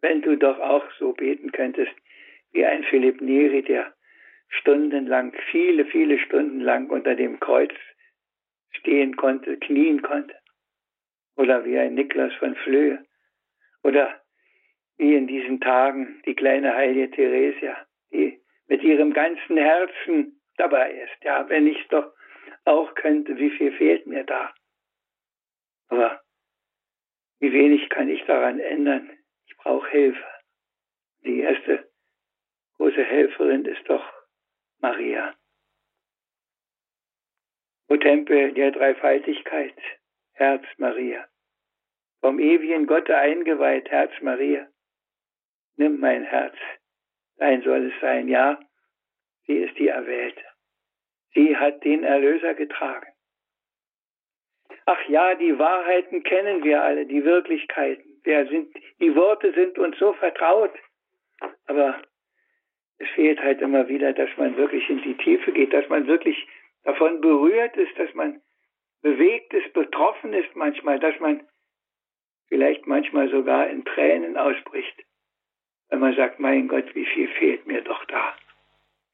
wenn 0.00 0.22
du 0.22 0.36
doch 0.36 0.60
auch 0.60 0.88
so 1.00 1.12
beten 1.12 1.50
könntest, 1.50 1.90
wie 2.52 2.64
ein 2.64 2.84
Philipp 2.84 3.20
Neri, 3.20 3.62
der 3.62 3.92
stundenlang, 4.48 5.34
viele, 5.50 5.86
viele 5.86 6.20
Stunden 6.20 6.60
lang 6.60 6.88
unter 6.88 7.16
dem 7.16 7.40
Kreuz 7.40 7.74
stehen 8.70 9.16
konnte, 9.16 9.56
knien 9.56 10.02
konnte. 10.02 10.36
Oder 11.34 11.64
wie 11.64 11.76
ein 11.76 11.94
Niklas 11.94 12.32
von 12.34 12.54
Flöhe. 12.54 13.04
Oder 13.82 14.22
wie 14.98 15.14
in 15.14 15.26
diesen 15.26 15.60
Tagen 15.60 16.20
die 16.26 16.34
kleine 16.34 16.74
heilige 16.74 17.10
Theresia, 17.10 17.86
die 18.12 18.40
mit 18.66 18.82
ihrem 18.82 19.12
ganzen 19.12 19.56
Herzen 19.56 20.40
dabei 20.56 20.92
ist. 20.92 21.24
Ja, 21.24 21.48
wenn 21.48 21.66
ich 21.66 21.80
es 21.80 21.88
doch 21.88 22.12
auch 22.64 22.94
könnte, 22.94 23.38
wie 23.38 23.50
viel 23.50 23.72
fehlt 23.72 24.06
mir 24.06 24.24
da? 24.24 24.52
Aber 25.88 26.20
wie 27.38 27.52
wenig 27.52 27.88
kann 27.88 28.08
ich 28.08 28.22
daran 28.24 28.58
ändern? 28.58 29.10
Ich 29.46 29.56
brauche 29.56 29.88
Hilfe. 29.90 30.24
Die 31.24 31.40
erste 31.40 31.88
große 32.76 33.04
Helferin 33.04 33.64
ist 33.64 33.88
doch 33.88 34.04
Maria. 34.80 35.34
O 37.88 37.96
Tempel 37.96 38.52
der 38.52 38.72
Dreifaltigkeit, 38.72 39.74
Herz 40.32 40.64
Maria. 40.76 41.26
Vom 42.20 42.38
ewigen 42.38 42.86
Gotte 42.86 43.16
eingeweiht, 43.16 43.88
Herz 43.90 44.12
Maria. 44.20 44.68
Nimm 45.78 46.00
mein 46.00 46.24
Herz, 46.24 46.56
dein 47.36 47.62
soll 47.62 47.86
es 47.86 48.00
sein, 48.00 48.26
ja, 48.26 48.58
sie 49.46 49.58
ist 49.58 49.78
die 49.78 49.86
Erwählte. 49.86 50.42
Sie 51.34 51.56
hat 51.56 51.84
den 51.84 52.02
Erlöser 52.02 52.54
getragen. 52.54 53.06
Ach 54.86 55.08
ja, 55.08 55.36
die 55.36 55.56
Wahrheiten 55.56 56.24
kennen 56.24 56.64
wir 56.64 56.82
alle, 56.82 57.06
die 57.06 57.24
Wirklichkeiten. 57.24 58.20
Wir 58.24 58.46
sind, 58.48 58.74
die 59.00 59.14
Worte 59.14 59.52
sind 59.52 59.78
uns 59.78 59.96
so 59.98 60.12
vertraut. 60.14 60.72
Aber 61.66 62.02
es 62.98 63.08
fehlt 63.10 63.40
halt 63.40 63.60
immer 63.60 63.86
wieder, 63.86 64.12
dass 64.12 64.30
man 64.36 64.56
wirklich 64.56 64.90
in 64.90 65.00
die 65.02 65.16
Tiefe 65.16 65.52
geht, 65.52 65.72
dass 65.72 65.88
man 65.88 66.08
wirklich 66.08 66.44
davon 66.82 67.20
berührt 67.20 67.76
ist, 67.76 67.96
dass 67.98 68.12
man 68.14 68.42
bewegt 69.02 69.54
ist, 69.54 69.72
betroffen 69.74 70.32
ist 70.32 70.56
manchmal, 70.56 70.98
dass 70.98 71.18
man 71.20 71.46
vielleicht 72.48 72.86
manchmal 72.88 73.30
sogar 73.30 73.68
in 73.68 73.84
Tränen 73.84 74.36
ausbricht, 74.36 75.04
wenn 75.88 76.00
man 76.00 76.14
sagt, 76.14 76.38
mein 76.38 76.68
Gott, 76.68 76.94
wie 76.94 77.06
viel 77.06 77.28
fehlt 77.28 77.66
mir 77.66 77.82
doch 77.82 78.04
da, 78.06 78.36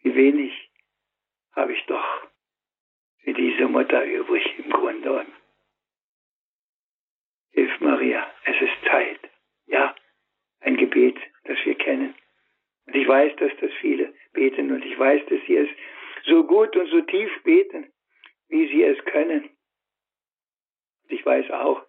wie 0.03 0.15
wenig 0.15 0.71
habe 1.53 1.73
ich 1.73 1.85
doch 1.87 2.29
für 3.19 3.33
diese 3.33 3.69
Mutter 3.69 4.05
übrig 4.05 4.45
im 4.59 4.71
Grunde. 4.71 5.21
Und 5.21 5.33
Hilf 7.53 7.81
Maria, 7.81 8.31
es 8.45 8.61
ist 8.61 8.85
Zeit. 8.91 9.21
Ja, 9.67 9.95
ein 10.61 10.77
Gebet, 10.77 11.17
das 11.45 11.57
wir 11.65 11.77
kennen. 11.77 12.15
Und 12.87 12.97
ich 12.97 13.07
weiß, 13.07 13.37
dass 13.37 13.53
das 13.61 13.73
viele 13.81 14.13
beten 14.33 14.73
und 14.73 14.85
ich 14.85 14.99
weiß, 14.99 15.25
dass 15.27 15.41
sie 15.47 15.57
es 15.57 15.69
so 16.25 16.45
gut 16.45 16.77
und 16.77 16.89
so 16.89 17.01
tief 17.03 17.31
beten, 17.45 17.93
wie 18.49 18.67
sie 18.69 18.83
es 18.83 19.03
können. 19.07 19.45
Und 21.05 21.13
ich 21.13 21.25
weiß 21.25 21.51
auch, 21.53 21.83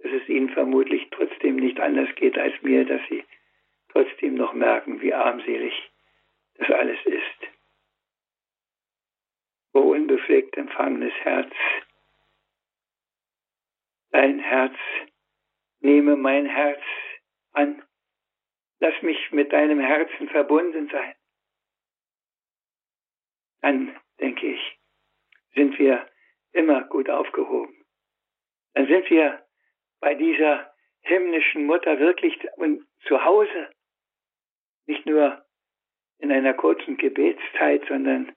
dass 0.00 0.12
es 0.12 0.28
ihnen 0.28 0.50
vermutlich 0.50 1.08
trotzdem 1.10 1.56
nicht 1.56 1.80
anders 1.80 2.14
geht 2.16 2.38
als 2.38 2.54
mir, 2.62 2.84
dass 2.84 3.00
sie 3.08 3.24
trotzdem 3.92 4.34
noch 4.34 4.52
merken, 4.52 5.00
wie 5.00 5.14
armselig 5.14 5.74
das 6.54 6.70
alles 6.70 6.98
ist. 7.04 7.52
O 9.72 9.80
unbefleckt 9.80 10.56
empfangenes 10.56 11.14
Herz, 11.22 11.52
dein 14.10 14.38
Herz, 14.40 14.76
nehme 15.80 16.16
mein 16.16 16.46
Herz 16.46 16.82
an, 17.52 17.82
lass 18.80 19.00
mich 19.02 19.30
mit 19.30 19.52
deinem 19.52 19.80
Herzen 19.80 20.28
verbunden 20.28 20.88
sein. 20.90 21.14
Dann, 23.60 24.00
denke 24.18 24.46
ich, 24.46 24.78
sind 25.54 25.78
wir 25.78 26.08
immer 26.52 26.84
gut 26.84 27.08
aufgehoben. 27.10 27.84
Dann 28.74 28.86
sind 28.86 29.08
wir 29.10 29.46
bei 30.00 30.14
dieser 30.14 30.74
himmlischen 31.02 31.66
Mutter 31.66 31.98
wirklich 31.98 32.38
zu 33.06 33.24
Hause. 33.24 33.70
Nicht 34.86 35.06
nur 35.06 35.44
in 36.18 36.32
einer 36.32 36.54
kurzen 36.54 36.96
Gebetszeit, 36.96 37.84
sondern 37.88 38.32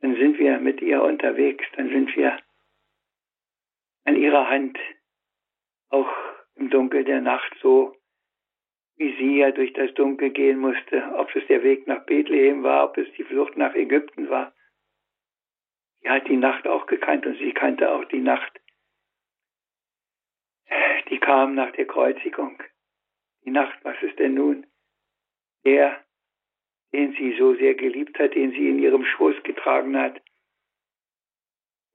dann 0.00 0.16
sind 0.16 0.38
wir 0.38 0.58
mit 0.58 0.80
ihr 0.82 1.02
unterwegs, 1.02 1.64
dann 1.76 1.88
sind 1.88 2.14
wir 2.16 2.38
an 4.04 4.16
ihrer 4.16 4.48
Hand, 4.48 4.78
auch 5.90 6.12
im 6.54 6.70
Dunkel 6.70 7.04
der 7.04 7.20
Nacht 7.20 7.54
so, 7.60 7.96
wie 8.96 9.16
sie 9.16 9.38
ja 9.38 9.50
durch 9.52 9.72
das 9.72 9.94
Dunkel 9.94 10.30
gehen 10.30 10.58
musste, 10.58 11.14
ob 11.16 11.34
es 11.34 11.46
der 11.46 11.62
Weg 11.62 11.86
nach 11.86 12.04
Bethlehem 12.04 12.62
war, 12.62 12.90
ob 12.90 12.98
es 12.98 13.10
die 13.16 13.24
Flucht 13.24 13.56
nach 13.56 13.74
Ägypten 13.74 14.28
war. 14.28 14.52
Sie 16.00 16.10
hat 16.10 16.26
die 16.28 16.36
Nacht 16.36 16.66
auch 16.66 16.86
gekannt 16.86 17.26
und 17.26 17.38
sie 17.38 17.52
kannte 17.52 17.90
auch 17.90 18.04
die 18.06 18.20
Nacht, 18.20 18.52
die 21.12 21.18
kam 21.18 21.54
nach 21.54 21.70
der 21.72 21.86
Kreuzigung. 21.86 22.62
Die 23.44 23.50
Nacht, 23.50 23.78
was 23.82 24.00
ist 24.02 24.18
denn 24.18 24.34
nun? 24.34 24.66
Der, 25.64 26.04
den 26.92 27.12
sie 27.14 27.36
so 27.38 27.54
sehr 27.54 27.74
geliebt 27.74 28.18
hat, 28.18 28.34
den 28.34 28.50
sie 28.52 28.68
in 28.68 28.78
ihrem 28.78 29.04
Schoß 29.04 29.42
getragen 29.44 29.96
hat, 29.96 30.20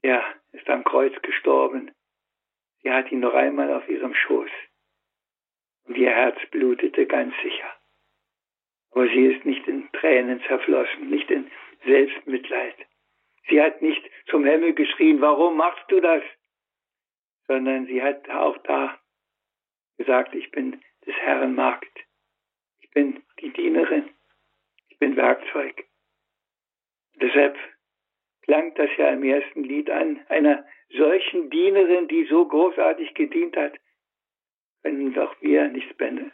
der 0.03 0.23
ist 0.53 0.69
am 0.69 0.83
Kreuz 0.83 1.13
gestorben. 1.21 1.91
Sie 2.81 2.91
hat 2.91 3.11
ihn 3.11 3.19
noch 3.19 3.33
einmal 3.33 3.73
auf 3.73 3.87
ihrem 3.89 4.13
Schoß. 4.13 4.49
Und 5.85 5.97
ihr 5.97 6.09
Herz 6.09 6.37
blutete 6.51 7.05
ganz 7.05 7.33
sicher. 7.41 7.73
Aber 8.91 9.07
sie 9.07 9.25
ist 9.27 9.45
nicht 9.45 9.67
in 9.67 9.91
Tränen 9.91 10.41
zerflossen, 10.47 11.09
nicht 11.09 11.29
in 11.29 11.49
Selbstmitleid. 11.85 12.75
Sie 13.49 13.61
hat 13.61 13.81
nicht 13.81 14.03
zum 14.27 14.43
Himmel 14.43 14.73
geschrien, 14.73 15.21
warum 15.21 15.57
machst 15.57 15.85
du 15.89 15.99
das? 15.99 16.23
Sondern 17.47 17.85
sie 17.85 18.01
hat 18.01 18.29
auch 18.29 18.57
da 18.59 18.99
gesagt, 19.97 20.35
ich 20.35 20.51
bin 20.51 20.81
des 21.05 21.15
Herrn 21.15 21.55
Magd. 21.55 22.05
Ich 22.79 22.89
bin 22.91 23.23
die 23.41 23.51
Dienerin. 23.51 24.09
Ich 24.89 24.97
bin 24.99 25.15
Werkzeug. 25.15 25.85
Deshalb 27.15 27.57
klang 28.43 28.73
das 28.75 28.89
ja 28.97 29.09
im 29.09 29.23
ersten 29.23 29.63
Lied 29.63 29.89
an, 29.89 30.25
einer 30.29 30.65
solchen 30.89 31.49
Dienerin, 31.49 32.07
die 32.07 32.25
so 32.25 32.47
großartig 32.47 33.13
gedient 33.13 33.57
hat, 33.57 33.73
können 34.83 35.13
doch 35.13 35.35
wir 35.41 35.67
nichts 35.67 35.93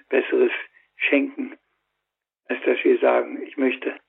Besseres 0.10 0.52
schenken, 0.96 1.58
als 2.46 2.62
dass 2.66 2.84
wir 2.84 3.00
sagen, 3.00 3.42
ich 3.42 3.58
möchte 3.58 4.00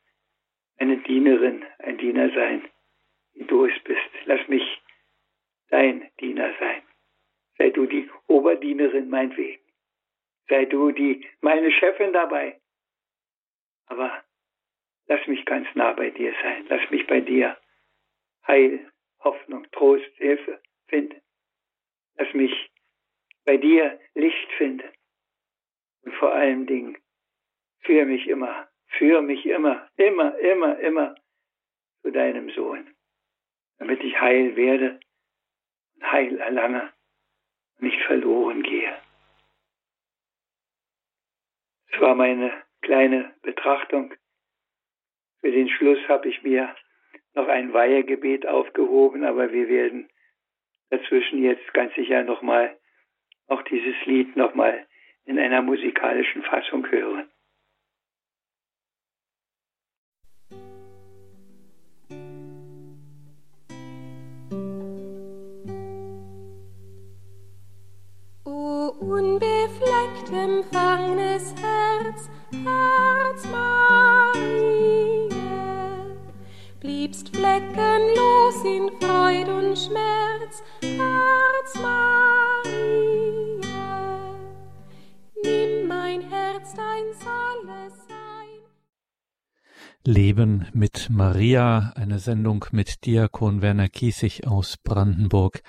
eine 0.77 0.99
Dienerin, 0.99 1.65
ein 1.79 1.99
Diener 1.99 2.31
sein, 2.35 2.69
wie 3.33 3.45
du 3.45 3.65
es 3.65 3.83
bist. 3.85 4.11
Lass 4.27 4.47
mich 4.49 4.83
dein 5.71 6.11
Diener 6.21 6.53
sein. 6.59 6.83
Sei 7.57 7.71
du 7.71 7.87
die 7.87 8.11
Oberdienerin 8.27 9.09
meinetwegen. 9.09 9.63
Sei 10.49 10.67
du 10.67 10.91
die, 10.91 11.27
meine 11.41 11.71
Chefin 11.71 12.13
dabei. 12.13 12.61
Aber 13.87 14.25
lass 15.07 15.27
mich 15.27 15.45
ganz 15.45 15.69
nah 15.75 15.93
bei 15.93 16.11
dir 16.11 16.35
sein. 16.43 16.67
Lass 16.69 16.91
mich 16.91 17.07
bei 17.07 17.21
dir 17.21 17.57
Heil, 18.47 18.91
Hoffnung, 19.21 19.71
Trost, 19.73 20.11
Hilfe 20.17 20.61
finden. 20.87 21.21
Lass 22.17 22.33
mich 22.35 22.71
bei 23.45 23.57
dir 23.57 23.99
Licht 24.15 24.53
finden. 24.53 24.89
Und 26.03 26.15
vor 26.15 26.33
allen 26.33 26.67
Dingen, 26.67 26.99
führ 27.81 28.05
mich 28.05 28.27
immer, 28.27 28.69
führ 28.87 29.23
mich 29.23 29.45
immer, 29.47 29.89
immer, 29.97 30.39
immer, 30.39 30.79
immer 30.79 31.15
zu 32.03 32.11
deinem 32.11 32.51
Sohn, 32.51 32.95
damit 33.79 34.03
ich 34.03 34.21
heil 34.21 34.57
werde 34.57 35.01
und 35.95 36.13
heil 36.13 36.39
erlange 36.39 36.93
und 37.77 37.83
nicht 37.89 38.01
verloren 38.03 38.63
gehe. 38.63 38.95
Das 41.91 42.01
war 42.01 42.15
meine 42.15 42.64
kleine 42.85 43.35
Betrachtung. 43.43 44.15
Für 45.41 45.51
den 45.51 45.69
Schluss 45.69 45.99
habe 46.09 46.29
ich 46.29 46.43
mir 46.43 46.75
noch 47.35 47.49
ein 47.49 47.73
Weihegebet 47.73 48.47
aufgehoben, 48.47 49.25
aber 49.25 49.53
wir 49.53 49.69
werden 49.69 50.09
dazwischen 50.91 51.43
jetzt 51.43 51.73
ganz 51.75 51.95
sicher 51.95 52.23
nochmal 52.23 52.79
auch 53.49 53.63
dieses 53.63 53.95
Lied 54.07 54.37
nochmal 54.37 54.87
in 55.25 55.39
einer 55.39 55.63
musikalischen 55.63 56.43
Fassung 56.43 56.87
hören. 56.91 57.29
O 68.47 68.89
unbefleckt 69.01 70.31
empfangenes 70.33 71.55
Herz, 71.61 72.31
Herz 72.65 73.45
Maria, 73.51 75.35
bliebst 76.81 77.35
fleckenlos 77.35 78.65
in 78.65 78.91
Freud 79.01 79.51
und 79.51 79.77
Schmerz, 79.79 80.63
Herz 80.83 81.75
Maria. 81.83 82.15
Leben 90.07 90.67
mit 90.75 91.09
Maria, 91.09 91.95
eine 91.97 92.19
Sendung 92.19 92.67
mit 92.73 93.07
Diakon 93.07 93.63
Werner 93.63 93.89
Kiesig 93.89 94.47
aus 94.47 94.77
Brandenburg 94.77 95.63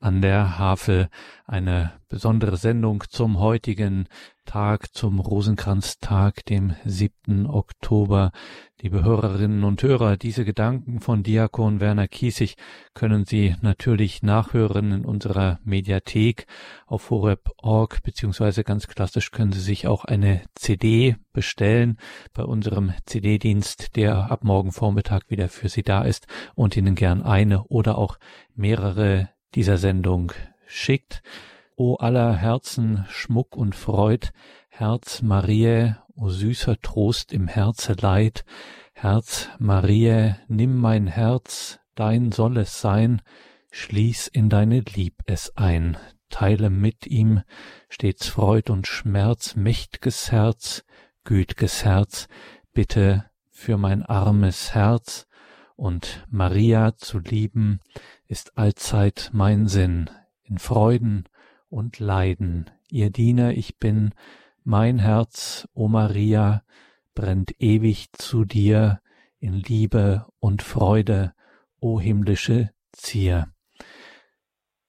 an 0.00 0.22
der 0.22 0.58
Havel. 0.58 1.08
Eine 1.46 1.92
besondere 2.08 2.56
Sendung 2.56 3.04
zum 3.08 3.38
heutigen 3.38 4.06
Tag, 4.44 4.94
zum 4.94 5.20
Rosenkranztag, 5.20 6.44
dem 6.46 6.74
7. 6.84 7.46
Oktober. 7.46 8.32
Liebe 8.80 9.02
Hörerinnen 9.02 9.64
und 9.64 9.82
Hörer, 9.82 10.16
diese 10.16 10.44
Gedanken 10.44 11.00
von 11.00 11.22
Diakon 11.22 11.80
Werner 11.80 12.08
Kiesig 12.08 12.56
können 12.94 13.24
Sie 13.24 13.56
natürlich 13.60 14.22
nachhören 14.22 14.92
in 14.92 15.04
unserer 15.04 15.58
Mediathek 15.64 16.46
auf 16.86 17.10
horeb.org, 17.10 18.02
beziehungsweise 18.02 18.64
ganz 18.64 18.86
klassisch 18.86 19.30
können 19.32 19.52
Sie 19.52 19.60
sich 19.60 19.86
auch 19.86 20.04
eine 20.04 20.42
CD 20.54 21.16
bestellen 21.32 21.98
bei 22.32 22.44
unserem 22.44 22.92
CD-Dienst, 23.04 23.96
der 23.96 24.30
ab 24.30 24.44
morgen 24.44 24.72
Vormittag 24.72 25.28
wieder 25.28 25.48
für 25.48 25.68
Sie 25.68 25.82
da 25.82 26.02
ist 26.02 26.26
und 26.54 26.76
Ihnen 26.76 26.94
gern 26.94 27.22
eine 27.22 27.64
oder 27.64 27.98
auch 27.98 28.18
mehrere 28.54 29.28
dieser 29.54 29.78
Sendung 29.78 30.32
schickt. 30.66 31.22
O 31.76 31.94
aller 31.96 32.34
Herzen 32.34 33.04
Schmuck 33.08 33.56
und 33.56 33.74
Freud, 33.74 34.30
Herz 34.68 35.22
Marie, 35.22 35.94
o 36.16 36.28
süßer 36.28 36.80
Trost 36.80 37.32
im 37.32 37.46
Herze 37.46 37.94
Leid, 38.00 38.44
Herz 38.92 39.48
Marie, 39.60 40.34
nimm 40.48 40.76
mein 40.76 41.06
Herz, 41.06 41.78
dein 41.94 42.32
soll 42.32 42.56
es 42.58 42.80
sein, 42.80 43.22
schließ 43.70 44.26
in 44.26 44.48
deine 44.48 44.80
Lieb 44.80 45.14
es 45.26 45.56
ein, 45.56 45.96
teile 46.30 46.70
mit 46.70 47.06
ihm 47.06 47.42
stets 47.88 48.26
Freud 48.26 48.72
und 48.72 48.88
Schmerz, 48.88 49.54
mächt'ges 49.54 50.32
Herz, 50.32 50.84
güt'ges 51.24 51.84
Herz, 51.84 52.26
bitte 52.72 53.30
für 53.50 53.76
mein 53.76 54.02
armes 54.02 54.74
Herz, 54.74 55.27
und 55.78 56.26
Maria 56.28 56.96
zu 56.96 57.20
lieben, 57.20 57.78
ist 58.26 58.58
allzeit 58.58 59.30
mein 59.32 59.68
Sinn, 59.68 60.10
in 60.42 60.58
Freuden 60.58 61.28
und 61.68 62.00
Leiden, 62.00 62.68
ihr 62.90 63.10
Diener 63.10 63.52
ich 63.52 63.78
bin, 63.78 64.12
mein 64.64 64.98
Herz, 64.98 65.68
o 65.74 65.86
Maria, 65.86 66.64
brennt 67.14 67.60
ewig 67.60 68.08
zu 68.12 68.44
dir 68.44 69.00
in 69.38 69.54
Liebe 69.54 70.26
und 70.40 70.62
Freude, 70.62 71.32
o 71.78 72.00
himmlische 72.00 72.70
Zier. 72.90 73.46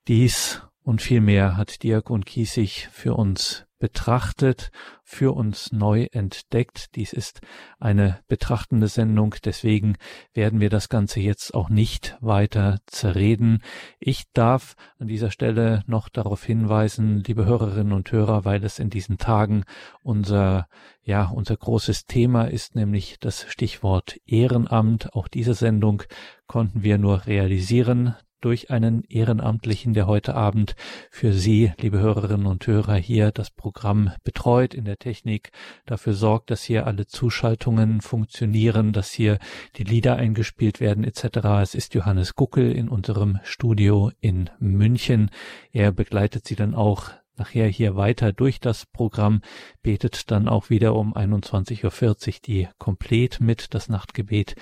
Dies 0.08 0.64
und 0.82 1.04
viel 1.04 1.22
mehr 1.22 1.56
hat 1.56 1.84
Diakon 1.84 2.26
Kiesig 2.26 2.90
für 2.92 3.14
uns 3.14 3.68
betrachtet, 3.80 4.71
für 5.03 5.36
uns 5.36 5.71
neu 5.71 6.07
entdeckt. 6.11 6.95
Dies 6.95 7.13
ist 7.13 7.41
eine 7.80 8.19
betrachtende 8.27 8.88
Sendung, 8.88 9.36
deswegen 9.43 9.95
werden 10.34 10.59
wir 10.59 10.69
das 10.69 10.89
Ganze 10.89 11.19
jetzt 11.19 11.53
auch 11.55 11.69
nicht 11.69 12.15
weiter 12.21 12.80
zerreden. 12.86 13.63
Ich 13.99 14.25
darf 14.34 14.75
an 14.99 15.07
dieser 15.07 15.32
Stelle 15.32 15.84
noch 15.88 16.09
darauf 16.09 16.43
hinweisen, 16.43 17.23
liebe 17.25 17.45
Hörerinnen 17.45 17.93
und 17.93 18.11
Hörer, 18.11 18.45
weil 18.45 18.63
es 18.63 18.77
in 18.77 18.89
diesen 18.89 19.17
Tagen 19.17 19.63
unser 20.03 20.67
ja, 21.09 21.25
unser 21.25 21.57
großes 21.57 22.05
Thema 22.05 22.43
ist 22.43 22.75
nämlich 22.75 23.17
das 23.19 23.45
Stichwort 23.49 24.19
Ehrenamt. 24.27 25.15
Auch 25.15 25.27
diese 25.27 25.55
Sendung 25.55 26.03
konnten 26.45 26.84
wir 26.84 26.99
nur 26.99 27.25
realisieren 27.25 28.15
durch 28.42 28.72
einen 28.72 29.04
Ehrenamtlichen, 29.04 29.94
der 29.94 30.08
heute 30.08 30.36
Abend 30.36 30.76
für 31.12 31.34
Sie, 31.34 31.72
liebe 31.80 32.00
Hörerinnen 32.00 32.48
und 32.48 32.66
Hörer, 32.66 32.96
hier 32.96 33.32
das 33.32 33.50
Programm 33.50 34.12
betreut 34.24 34.74
in 34.74 34.86
der 34.86 34.98
Technik, 34.98 35.52
dafür 35.86 36.14
sorgt, 36.14 36.52
dass 36.52 36.64
hier 36.64 36.88
alle 36.88 37.06
Zuschaltungen 37.06 38.02
funktionieren, 38.02 38.94
dass 38.94 39.12
hier 39.12 39.40
die 39.76 39.84
Lieder 39.84 40.16
eingespielt 40.16 40.80
werden 40.80 41.04
etc. 41.04 41.38
Es 41.62 41.76
ist 41.76 41.94
Johannes 41.94 42.36
Guckel 42.36 42.72
in 42.72 42.90
unserem 42.90 43.40
Studio 43.44 44.12
in 44.20 44.50
München. 44.60 45.32
Er 45.72 45.92
begleitet 45.92 46.48
Sie 46.48 46.56
dann 46.56 46.76
auch 46.76 47.12
nachher 47.40 47.68
hier 47.68 47.96
weiter 47.96 48.34
durch 48.34 48.60
das 48.60 48.86
Programm, 48.86 49.42
betet 49.82 50.30
dann 50.30 50.48
auch 50.48 50.70
wieder 50.70 50.94
um 50.94 51.16
21.40 51.16 51.84
Uhr 51.86 52.34
die 52.46 52.68
komplett 52.78 53.40
mit, 53.40 53.74
das 53.74 53.90
Nachtgebet 53.90 54.56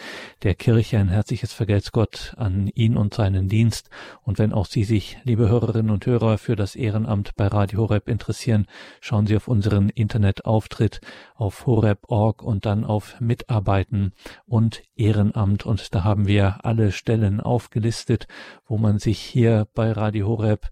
der 0.44 0.56
Kirche. 0.56 1.00
Ein 1.00 1.10
herzliches 1.10 1.54
Vergelt's 1.54 1.92
Gott 1.92 2.34
an 2.38 2.68
ihn 2.68 2.96
und 2.96 3.14
seinen 3.14 3.50
Dienst. 3.50 3.90
Und 4.22 4.40
wenn 4.40 4.54
auch 4.54 4.68
Sie 4.68 4.84
sich, 4.84 5.18
liebe 5.24 5.50
Hörerinnen 5.50 5.92
und 5.92 6.06
Hörer, 6.06 6.38
für 6.38 6.56
das 6.56 6.76
Ehrenamt 6.76 7.36
bei 7.36 7.48
Radio 7.48 7.82
Horeb 7.82 8.08
interessieren, 8.08 8.68
schauen 9.02 9.28
Sie 9.28 9.36
auf 9.36 9.48
unseren 9.48 9.90
Internetauftritt 9.90 11.02
auf 11.36 11.66
horeb.org 11.66 12.44
und 12.44 12.66
dann 12.66 12.86
auf 12.86 13.20
Mitarbeiten 13.20 14.14
und 14.46 14.84
Ehrenamt. 14.96 15.66
Und 15.66 15.94
da 15.94 16.04
haben 16.04 16.28
wir 16.28 16.60
alle 16.64 16.92
Stellen 16.92 17.42
aufgelistet, 17.42 18.28
wo 18.66 18.78
man 18.78 19.00
sich 19.00 19.20
hier 19.20 19.68
bei 19.74 19.92
Radio 19.92 20.28
Horeb 20.28 20.70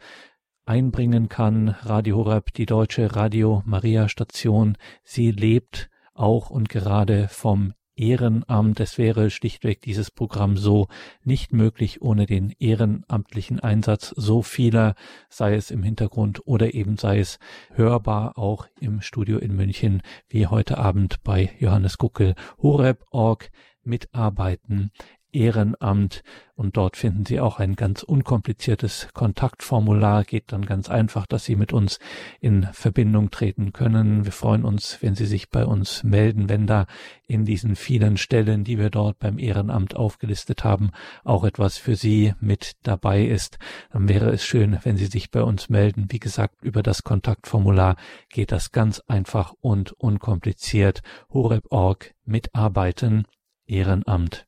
einbringen 0.66 1.30
kann. 1.30 1.70
Radio 1.70 2.18
Horeb, 2.18 2.54
die 2.54 2.66
deutsche 2.66 3.16
Radio 3.16 3.62
Maria 3.66 4.10
Station, 4.10 4.78
sie 5.04 5.32
lebt 5.32 5.90
auch 6.14 6.50
und 6.50 6.70
gerade 6.70 7.28
vom 7.28 7.74
Ehrenamt. 7.96 8.80
Es 8.80 8.98
wäre 8.98 9.30
schlichtweg 9.30 9.82
dieses 9.82 10.12
Programm 10.12 10.58
so 10.58 10.88
nicht 11.24 11.54
möglich 11.54 12.02
ohne 12.02 12.26
den 12.26 12.54
ehrenamtlichen 12.60 13.60
Einsatz 13.60 14.14
so 14.16 14.42
vieler, 14.42 14.96
sei 15.30 15.56
es 15.56 15.72
im 15.72 15.82
Hintergrund 15.82 16.42
oder 16.46 16.74
eben 16.74 16.98
sei 16.98 17.20
es 17.20 17.40
hörbar 17.74 18.38
auch 18.38 18.68
im 18.80 19.02
Studio 19.02 19.38
in 19.38 19.56
München, 19.56 20.02
wie 20.28 20.48
heute 20.48 20.78
Abend 20.78 21.24
bei 21.24 21.52
Johannes 21.60 21.98
Guckel. 21.98 22.36
Horeb.org 22.62 23.50
mitarbeiten. 23.86 24.92
Ehrenamt 25.36 26.24
und 26.56 26.78
dort 26.78 26.96
finden 26.96 27.26
Sie 27.26 27.42
auch 27.42 27.60
ein 27.60 27.76
ganz 27.76 28.02
unkompliziertes 28.02 29.10
Kontaktformular. 29.14 30.24
Geht 30.24 30.54
dann 30.54 30.66
ganz 30.66 30.90
einfach, 30.90 31.26
dass 31.26 31.44
Sie 31.44 31.58
mit 31.58 31.74
uns 31.74 32.00
in 32.40 32.64
Verbindung 32.72 33.30
treten 33.30 33.74
können. 33.74 34.24
Wir 34.24 34.32
freuen 34.32 34.64
uns, 34.64 35.00
wenn 35.02 35.16
Sie 35.16 35.26
sich 35.26 35.50
bei 35.50 35.66
uns 35.66 36.04
melden, 36.04 36.48
wenn 36.48 36.66
da 36.66 36.88
in 37.28 37.44
diesen 37.44 37.76
vielen 37.76 38.16
Stellen, 38.16 38.64
die 38.64 38.80
wir 38.80 38.90
dort 38.90 39.20
beim 39.20 39.38
Ehrenamt 39.38 39.98
aufgelistet 39.98 40.64
haben, 40.64 40.92
auch 41.26 41.44
etwas 41.44 41.78
für 41.78 41.98
Sie 41.98 42.34
mit 42.40 42.78
dabei 42.84 43.26
ist. 43.26 43.60
Dann 43.92 44.08
wäre 44.08 44.30
es 44.30 44.46
schön, 44.46 44.80
wenn 44.84 44.96
Sie 44.96 45.08
sich 45.08 45.32
bei 45.32 45.44
uns 45.44 45.68
melden. 45.68 46.06
Wie 46.10 46.20
gesagt, 46.20 46.64
über 46.64 46.84
das 46.84 47.04
Kontaktformular 47.04 47.98
geht 48.30 48.54
das 48.54 48.72
ganz 48.72 49.02
einfach 49.08 49.54
und 49.60 49.92
unkompliziert. 49.92 51.02
Horeb.org 51.34 52.14
mitarbeiten. 52.24 53.26
Ehrenamt. 53.68 54.46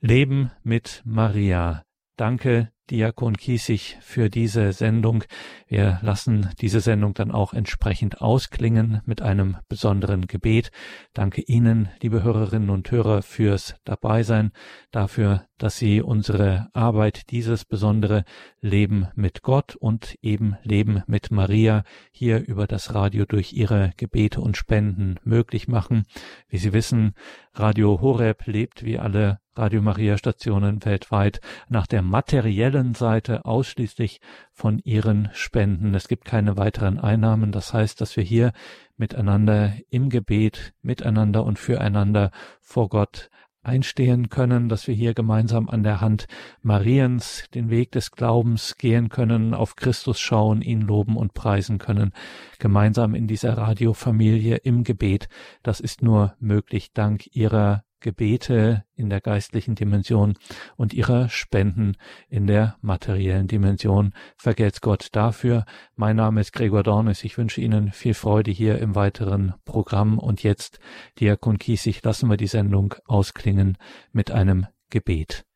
Leben 0.00 0.50
mit 0.62 1.02
Maria. 1.04 1.84
Danke, 2.16 2.70
Diakon 2.90 3.36
Kiesig, 3.36 3.96
für 4.02 4.28
diese 4.28 4.72
Sendung. 4.72 5.24
Wir 5.66 5.98
lassen 6.02 6.50
diese 6.60 6.80
Sendung 6.80 7.14
dann 7.14 7.30
auch 7.30 7.54
entsprechend 7.54 8.20
ausklingen 8.20 9.00
mit 9.06 9.22
einem 9.22 9.56
besonderen 9.68 10.26
Gebet. 10.26 10.70
Danke 11.14 11.40
Ihnen, 11.40 11.88
liebe 12.02 12.22
Hörerinnen 12.22 12.68
und 12.68 12.90
Hörer, 12.90 13.22
fürs 13.22 13.76
Dabeisein, 13.84 14.52
dafür, 14.90 15.46
dass 15.58 15.76
Sie 15.76 16.02
unsere 16.02 16.68
Arbeit, 16.72 17.30
dieses 17.30 17.64
besondere 17.64 18.24
Leben 18.60 19.08
mit 19.14 19.42
Gott 19.42 19.76
und 19.76 20.16
eben 20.22 20.56
Leben 20.62 21.02
mit 21.06 21.30
Maria 21.30 21.84
hier 22.10 22.46
über 22.46 22.66
das 22.66 22.94
Radio 22.94 23.24
durch 23.24 23.52
Ihre 23.52 23.92
Gebete 23.96 24.40
und 24.40 24.56
Spenden 24.56 25.16
möglich 25.24 25.68
machen. 25.68 26.04
Wie 26.48 26.58
Sie 26.58 26.72
wissen, 26.72 27.14
Radio 27.54 28.00
Horeb 28.00 28.46
lebt 28.46 28.84
wie 28.84 28.98
alle 28.98 29.38
Radio 29.56 29.80
Maria 29.80 30.18
Stationen 30.18 30.84
weltweit 30.84 31.40
nach 31.68 31.86
der 31.86 32.02
materiellen 32.02 32.94
Seite 32.94 33.44
ausschließlich 33.44 34.20
von 34.52 34.80
ihren 34.80 35.28
Spenden. 35.32 35.94
Es 35.94 36.08
gibt 36.08 36.24
keine 36.24 36.56
weiteren 36.56 36.98
Einnahmen. 36.98 37.52
Das 37.52 37.72
heißt, 37.72 38.00
dass 38.00 38.16
wir 38.16 38.24
hier 38.24 38.52
miteinander 38.96 39.72
im 39.90 40.08
Gebet, 40.10 40.74
miteinander 40.82 41.44
und 41.44 41.60
füreinander 41.60 42.32
vor 42.60 42.88
Gott 42.88 43.30
einstehen 43.64 44.28
können, 44.28 44.68
dass 44.68 44.86
wir 44.86 44.94
hier 44.94 45.14
gemeinsam 45.14 45.68
an 45.68 45.82
der 45.82 46.00
Hand 46.00 46.26
Mariens 46.62 47.44
den 47.54 47.70
Weg 47.70 47.92
des 47.92 48.10
Glaubens 48.10 48.76
gehen 48.76 49.08
können, 49.08 49.54
auf 49.54 49.76
Christus 49.76 50.20
schauen, 50.20 50.62
ihn 50.62 50.80
loben 50.80 51.16
und 51.16 51.34
preisen 51.34 51.78
können, 51.78 52.12
gemeinsam 52.58 53.14
in 53.14 53.26
dieser 53.26 53.56
Radiofamilie 53.56 54.56
im 54.56 54.84
Gebet. 54.84 55.28
Das 55.62 55.80
ist 55.80 56.02
nur 56.02 56.34
möglich 56.38 56.92
dank 56.92 57.34
ihrer 57.34 57.84
Gebete 58.04 58.84
in 58.98 59.08
der 59.08 59.22
geistlichen 59.22 59.76
Dimension 59.76 60.34
und 60.76 60.92
ihrer 60.92 61.30
Spenden 61.30 61.96
in 62.28 62.46
der 62.46 62.76
materiellen 62.82 63.48
Dimension. 63.48 64.12
Vergelt's 64.36 64.82
Gott 64.82 65.08
dafür. 65.14 65.64
Mein 65.96 66.16
Name 66.16 66.42
ist 66.42 66.52
Gregor 66.52 66.82
Dornis. 66.82 67.24
Ich 67.24 67.38
wünsche 67.38 67.62
Ihnen 67.62 67.92
viel 67.92 68.12
Freude 68.12 68.50
hier 68.50 68.78
im 68.78 68.94
weiteren 68.94 69.54
Programm. 69.64 70.18
Und 70.18 70.42
jetzt, 70.42 70.80
Diakon 71.18 71.56
Kiesig, 71.56 72.04
lassen 72.04 72.28
wir 72.28 72.36
die 72.36 72.46
Sendung 72.46 72.94
ausklingen 73.06 73.78
mit 74.12 74.30
einem 74.30 74.66
Gebet. 74.90 75.46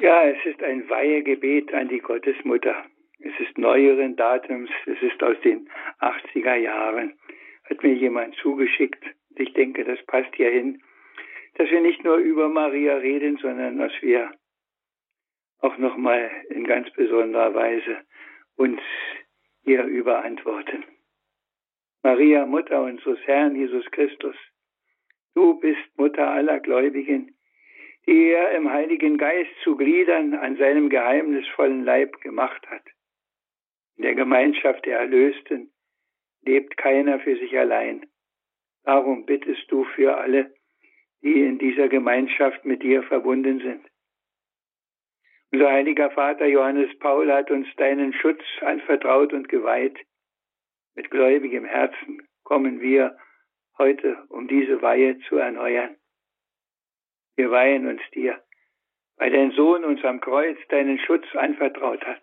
Ja, 0.00 0.24
es 0.24 0.44
ist 0.44 0.60
ein 0.60 0.90
Weihegebet 0.90 1.72
an 1.72 1.88
die 1.88 2.00
Gottesmutter. 2.00 2.74
Es 3.20 3.32
ist 3.38 3.56
neueren 3.56 4.16
Datums. 4.16 4.70
Es 4.86 5.00
ist 5.00 5.22
aus 5.22 5.36
den 5.44 5.68
80er 6.00 6.56
Jahren. 6.56 7.14
Hat 7.70 7.80
mir 7.84 7.94
jemand 7.94 8.34
zugeschickt. 8.42 9.04
Ich 9.36 9.52
denke, 9.52 9.84
das 9.84 10.04
passt 10.06 10.34
hier 10.34 10.50
hin 10.50 10.82
dass 11.54 11.70
wir 11.70 11.80
nicht 11.80 12.02
nur 12.04 12.16
über 12.16 12.48
Maria 12.48 12.96
reden, 12.96 13.36
sondern 13.38 13.78
dass 13.78 13.92
wir 14.00 14.32
auch 15.58 15.76
nochmal 15.78 16.30
in 16.50 16.64
ganz 16.64 16.90
besonderer 16.92 17.54
Weise 17.54 17.98
uns 18.56 18.80
ihr 19.64 19.84
überantworten. 19.84 20.84
Maria, 22.02 22.46
Mutter 22.46 22.82
unseres 22.82 23.20
Herrn 23.26 23.54
Jesus 23.54 23.88
Christus, 23.92 24.36
du 25.34 25.60
bist 25.60 25.96
Mutter 25.96 26.28
aller 26.28 26.58
Gläubigen, 26.58 27.36
die 28.06 28.30
er 28.30 28.56
im 28.56 28.70
Heiligen 28.70 29.16
Geist 29.18 29.50
zu 29.62 29.76
Gliedern 29.76 30.34
an 30.34 30.56
seinem 30.56 30.88
geheimnisvollen 30.88 31.84
Leib 31.84 32.20
gemacht 32.20 32.66
hat. 32.68 32.82
In 33.96 34.02
der 34.02 34.14
Gemeinschaft 34.16 34.84
der 34.84 34.98
Erlösten 34.98 35.70
lebt 36.44 36.76
keiner 36.76 37.20
für 37.20 37.36
sich 37.36 37.56
allein. 37.56 38.04
Darum 38.82 39.24
bittest 39.24 39.70
du 39.70 39.84
für 39.84 40.16
alle, 40.16 40.52
die 41.22 41.42
in 41.42 41.58
dieser 41.58 41.88
Gemeinschaft 41.88 42.64
mit 42.64 42.82
dir 42.82 43.02
verbunden 43.04 43.60
sind. 43.60 43.86
Unser 45.52 45.70
heiliger 45.70 46.10
Vater 46.10 46.46
Johannes 46.46 46.98
Paul 46.98 47.30
hat 47.30 47.50
uns 47.50 47.68
deinen 47.76 48.12
Schutz 48.14 48.42
anvertraut 48.62 49.32
und 49.32 49.48
geweiht. 49.48 49.98
Mit 50.94 51.10
gläubigem 51.10 51.64
Herzen 51.64 52.26
kommen 52.42 52.80
wir 52.80 53.16
heute, 53.78 54.24
um 54.28 54.48
diese 54.48 54.82
Weihe 54.82 55.18
zu 55.28 55.36
erneuern. 55.36 55.96
Wir 57.36 57.50
weihen 57.50 57.86
uns 57.86 58.02
dir, 58.14 58.42
weil 59.16 59.30
dein 59.30 59.52
Sohn 59.52 59.84
uns 59.84 60.04
am 60.04 60.20
Kreuz 60.20 60.58
deinen 60.68 60.98
Schutz 60.98 61.24
anvertraut 61.34 62.04
hat. 62.04 62.22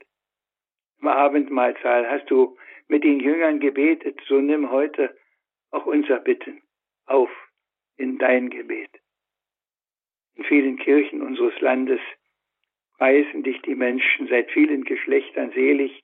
Im 1.02 1.08
Abendmahlsaal 1.08 2.10
hast 2.10 2.30
du 2.30 2.58
mit 2.88 3.04
den 3.04 3.20
Jüngern 3.20 3.60
gebetet, 3.60 4.20
so 4.28 4.42
nimm 4.42 4.72
heute 4.72 5.16
auch 5.72 5.86
unser 5.86 6.20
Bitten 6.20 6.62
auf 7.06 7.30
in 8.00 8.18
dein 8.18 8.50
Gebet. 8.50 8.90
In 10.36 10.44
vielen 10.46 10.78
Kirchen 10.78 11.22
unseres 11.22 11.60
Landes 11.60 12.00
preisen 12.98 13.44
dich 13.44 13.62
die 13.62 13.76
Menschen 13.76 14.28
seit 14.28 14.50
vielen 14.52 14.84
Geschlechtern 14.84 15.52
selig, 15.52 16.04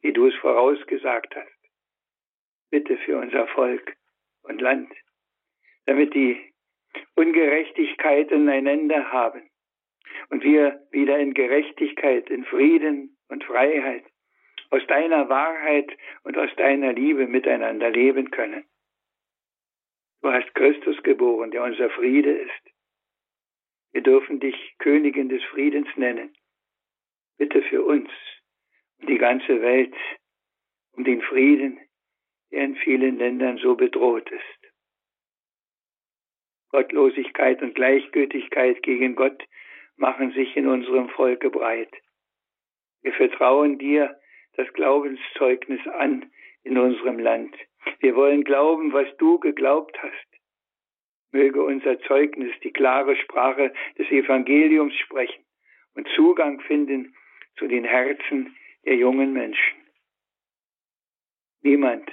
wie 0.00 0.12
du 0.12 0.26
es 0.26 0.34
vorausgesagt 0.36 1.34
hast. 1.34 1.70
Bitte 2.70 2.96
für 2.98 3.18
unser 3.18 3.46
Volk 3.48 3.96
und 4.42 4.60
Land, 4.60 4.92
damit 5.86 6.14
die 6.14 6.36
Ungerechtigkeiten 7.14 8.48
einander 8.48 9.12
haben 9.12 9.42
und 10.30 10.42
wir 10.42 10.80
wieder 10.90 11.18
in 11.18 11.34
Gerechtigkeit, 11.34 12.28
in 12.28 12.44
Frieden 12.44 13.16
und 13.28 13.44
Freiheit 13.44 14.04
aus 14.70 14.84
deiner 14.88 15.28
Wahrheit 15.28 15.90
und 16.24 16.36
aus 16.36 16.50
deiner 16.56 16.92
Liebe 16.92 17.28
miteinander 17.28 17.90
leben 17.90 18.30
können. 18.30 18.64
Du 20.26 20.32
hast 20.32 20.52
Christus 20.56 21.00
geboren, 21.04 21.52
der 21.52 21.62
unser 21.62 21.88
Friede 21.88 22.32
ist. 22.32 22.74
Wir 23.92 24.02
dürfen 24.02 24.40
dich 24.40 24.74
Königin 24.80 25.28
des 25.28 25.40
Friedens 25.44 25.86
nennen. 25.94 26.36
Bitte 27.38 27.62
für 27.62 27.84
uns 27.84 28.10
und 28.98 29.08
die 29.08 29.18
ganze 29.18 29.62
Welt 29.62 29.94
um 30.94 31.04
den 31.04 31.22
Frieden, 31.22 31.78
der 32.50 32.64
in 32.64 32.74
vielen 32.74 33.18
Ländern 33.18 33.58
so 33.58 33.76
bedroht 33.76 34.28
ist. 34.28 34.72
Gottlosigkeit 36.70 37.62
und 37.62 37.76
Gleichgültigkeit 37.76 38.82
gegen 38.82 39.14
Gott 39.14 39.40
machen 39.94 40.32
sich 40.32 40.56
in 40.56 40.66
unserem 40.66 41.08
Volke 41.10 41.50
breit. 41.50 41.94
Wir 43.02 43.12
vertrauen 43.12 43.78
dir 43.78 44.20
das 44.54 44.66
Glaubenszeugnis 44.72 45.86
an 45.86 46.32
in 46.64 46.78
unserem 46.78 47.20
Land. 47.20 47.54
Wir 48.00 48.14
wollen 48.14 48.44
glauben, 48.44 48.92
was 48.92 49.08
du 49.18 49.38
geglaubt 49.38 50.00
hast. 50.02 50.26
Möge 51.32 51.62
unser 51.62 51.98
Zeugnis 52.00 52.52
die 52.62 52.72
klare 52.72 53.16
Sprache 53.16 53.72
des 53.98 54.08
Evangeliums 54.10 54.94
sprechen 54.94 55.44
und 55.94 56.08
Zugang 56.14 56.60
finden 56.60 57.14
zu 57.56 57.66
den 57.66 57.84
Herzen 57.84 58.56
der 58.84 58.96
jungen 58.96 59.32
Menschen. 59.32 59.76
Niemand 61.62 62.08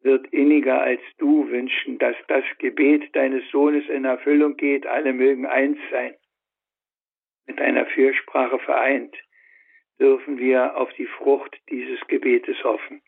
wird 0.00 0.26
inniger 0.28 0.82
als 0.82 1.00
du 1.18 1.48
wünschen, 1.48 1.98
dass 1.98 2.16
das 2.28 2.44
Gebet 2.58 3.14
deines 3.14 3.48
Sohnes 3.50 3.88
in 3.88 4.04
Erfüllung 4.04 4.56
geht. 4.56 4.86
Alle 4.86 5.12
mögen 5.12 5.46
eins 5.46 5.78
sein. 5.90 6.14
Mit 7.46 7.60
deiner 7.60 7.86
Fürsprache 7.86 8.58
vereint 8.58 9.16
dürfen 10.00 10.38
wir 10.38 10.76
auf 10.76 10.92
die 10.94 11.06
Frucht 11.06 11.56
dieses 11.70 12.00
Gebetes 12.08 12.62
hoffen. 12.64 13.02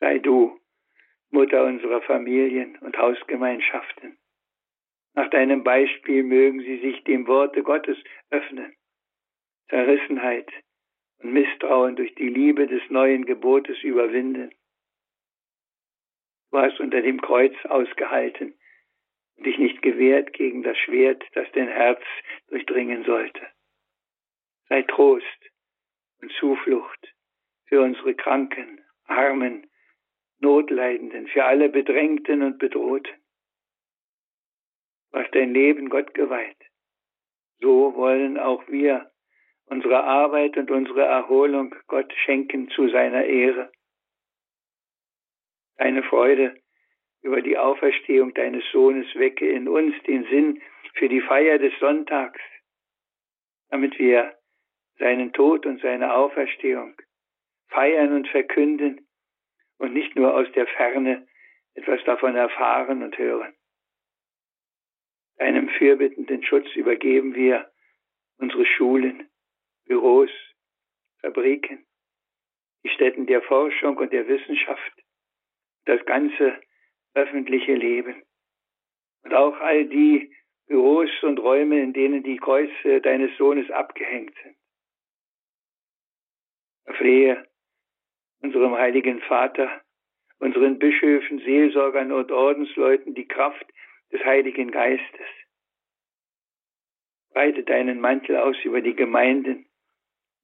Sei 0.00 0.18
du 0.18 0.58
Mutter 1.30 1.64
unserer 1.64 2.00
Familien 2.02 2.78
und 2.78 2.96
Hausgemeinschaften. 2.96 4.16
Nach 5.14 5.28
deinem 5.30 5.64
Beispiel 5.64 6.22
mögen 6.22 6.60
sie 6.60 6.78
sich 6.78 7.04
dem 7.04 7.26
Worte 7.26 7.62
Gottes 7.62 7.98
öffnen. 8.30 8.74
Zerrissenheit 9.68 10.50
und 11.18 11.32
Misstrauen 11.32 11.96
durch 11.96 12.14
die 12.14 12.28
Liebe 12.28 12.66
des 12.66 12.82
neuen 12.88 13.26
Gebotes 13.26 13.82
überwinden. 13.82 14.52
Du 16.50 16.58
hast 16.58 16.80
unter 16.80 17.02
dem 17.02 17.20
Kreuz 17.20 17.54
ausgehalten 17.66 18.54
und 19.36 19.46
dich 19.46 19.58
nicht 19.58 19.82
gewehrt 19.82 20.32
gegen 20.32 20.62
das 20.62 20.78
Schwert, 20.78 21.22
das 21.34 21.46
dein 21.52 21.68
Herz 21.68 22.02
durchdringen 22.48 23.04
sollte. 23.04 23.46
Sei 24.68 24.82
Trost 24.82 25.50
und 26.22 26.32
Zuflucht 26.32 27.14
für 27.66 27.82
unsere 27.82 28.14
Kranken, 28.14 28.82
Armen, 29.04 29.67
Notleidenden, 30.40 31.26
für 31.28 31.44
alle 31.44 31.68
Bedrängten 31.68 32.42
und 32.42 32.58
Bedrohten. 32.58 33.12
Hast 35.12 35.34
dein 35.34 35.52
Leben 35.52 35.88
Gott 35.88 36.14
geweiht. 36.14 36.58
So 37.60 37.94
wollen 37.94 38.38
auch 38.38 38.66
wir 38.68 39.10
unsere 39.66 40.04
Arbeit 40.04 40.56
und 40.56 40.70
unsere 40.70 41.02
Erholung 41.02 41.74
Gott 41.86 42.12
schenken 42.24 42.68
zu 42.70 42.88
seiner 42.88 43.24
Ehre. 43.24 43.70
Deine 45.76 46.02
Freude 46.02 46.56
über 47.22 47.42
die 47.42 47.58
Auferstehung 47.58 48.32
deines 48.34 48.64
Sohnes 48.72 49.06
wecke 49.14 49.48
in 49.48 49.68
uns 49.68 49.94
den 50.04 50.24
Sinn 50.24 50.62
für 50.94 51.08
die 51.08 51.20
Feier 51.20 51.58
des 51.58 51.72
Sonntags, 51.78 52.40
damit 53.70 53.98
wir 53.98 54.34
seinen 54.98 55.32
Tod 55.32 55.66
und 55.66 55.80
seine 55.80 56.14
Auferstehung 56.14 56.94
feiern 57.68 58.12
und 58.12 58.28
verkünden 58.28 59.07
und 59.78 59.94
nicht 59.94 60.14
nur 60.16 60.34
aus 60.34 60.50
der 60.52 60.66
Ferne 60.66 61.26
etwas 61.74 62.02
davon 62.04 62.36
erfahren 62.36 63.02
und 63.02 63.16
hören. 63.16 63.54
Deinem 65.36 65.68
fürbittenden 65.68 66.42
Schutz 66.42 66.66
übergeben 66.74 67.34
wir 67.34 67.70
unsere 68.38 68.66
Schulen, 68.66 69.28
Büros, 69.86 70.30
Fabriken, 71.20 71.86
die 72.84 72.90
Stätten 72.90 73.26
der 73.26 73.42
Forschung 73.42 73.96
und 73.96 74.12
der 74.12 74.26
Wissenschaft, 74.26 74.92
das 75.84 76.04
ganze 76.04 76.60
öffentliche 77.14 77.74
Leben 77.74 78.22
und 79.22 79.34
auch 79.34 79.56
all 79.60 79.86
die 79.86 80.34
Büros 80.66 81.10
und 81.22 81.38
Räume, 81.38 81.80
in 81.80 81.92
denen 81.92 82.22
die 82.22 82.36
Kreuze 82.36 83.00
deines 83.00 83.36
Sohnes 83.38 83.70
abgehängt 83.70 84.34
sind. 84.42 84.56
Flehe 86.96 87.47
unserem 88.40 88.74
heiligen 88.74 89.20
Vater, 89.20 89.82
unseren 90.38 90.78
Bischöfen, 90.78 91.40
Seelsorgern 91.40 92.12
und 92.12 92.30
Ordensleuten 92.30 93.14
die 93.14 93.26
Kraft 93.26 93.66
des 94.12 94.24
Heiligen 94.24 94.70
Geistes. 94.70 95.26
Breite 97.32 97.62
deinen 97.62 98.00
Mantel 98.00 98.36
aus 98.36 98.56
über 98.64 98.80
die 98.80 98.94
Gemeinden 98.94 99.66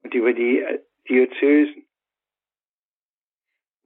und 0.03 0.14
über 0.14 0.32
die 0.32 0.61
äh, 0.61 0.80
Diözesen. 1.09 1.86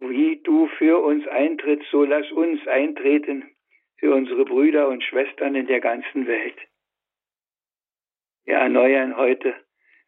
Wie 0.00 0.40
du 0.42 0.68
für 0.78 1.02
uns 1.02 1.26
eintrittst, 1.26 1.88
so 1.90 2.04
lass 2.04 2.30
uns 2.32 2.66
eintreten 2.66 3.50
für 3.96 4.14
unsere 4.14 4.44
Brüder 4.44 4.88
und 4.88 5.02
Schwestern 5.02 5.54
in 5.54 5.66
der 5.66 5.80
ganzen 5.80 6.26
Welt. 6.26 6.56
Wir 8.44 8.56
erneuern 8.56 9.16
heute 9.16 9.54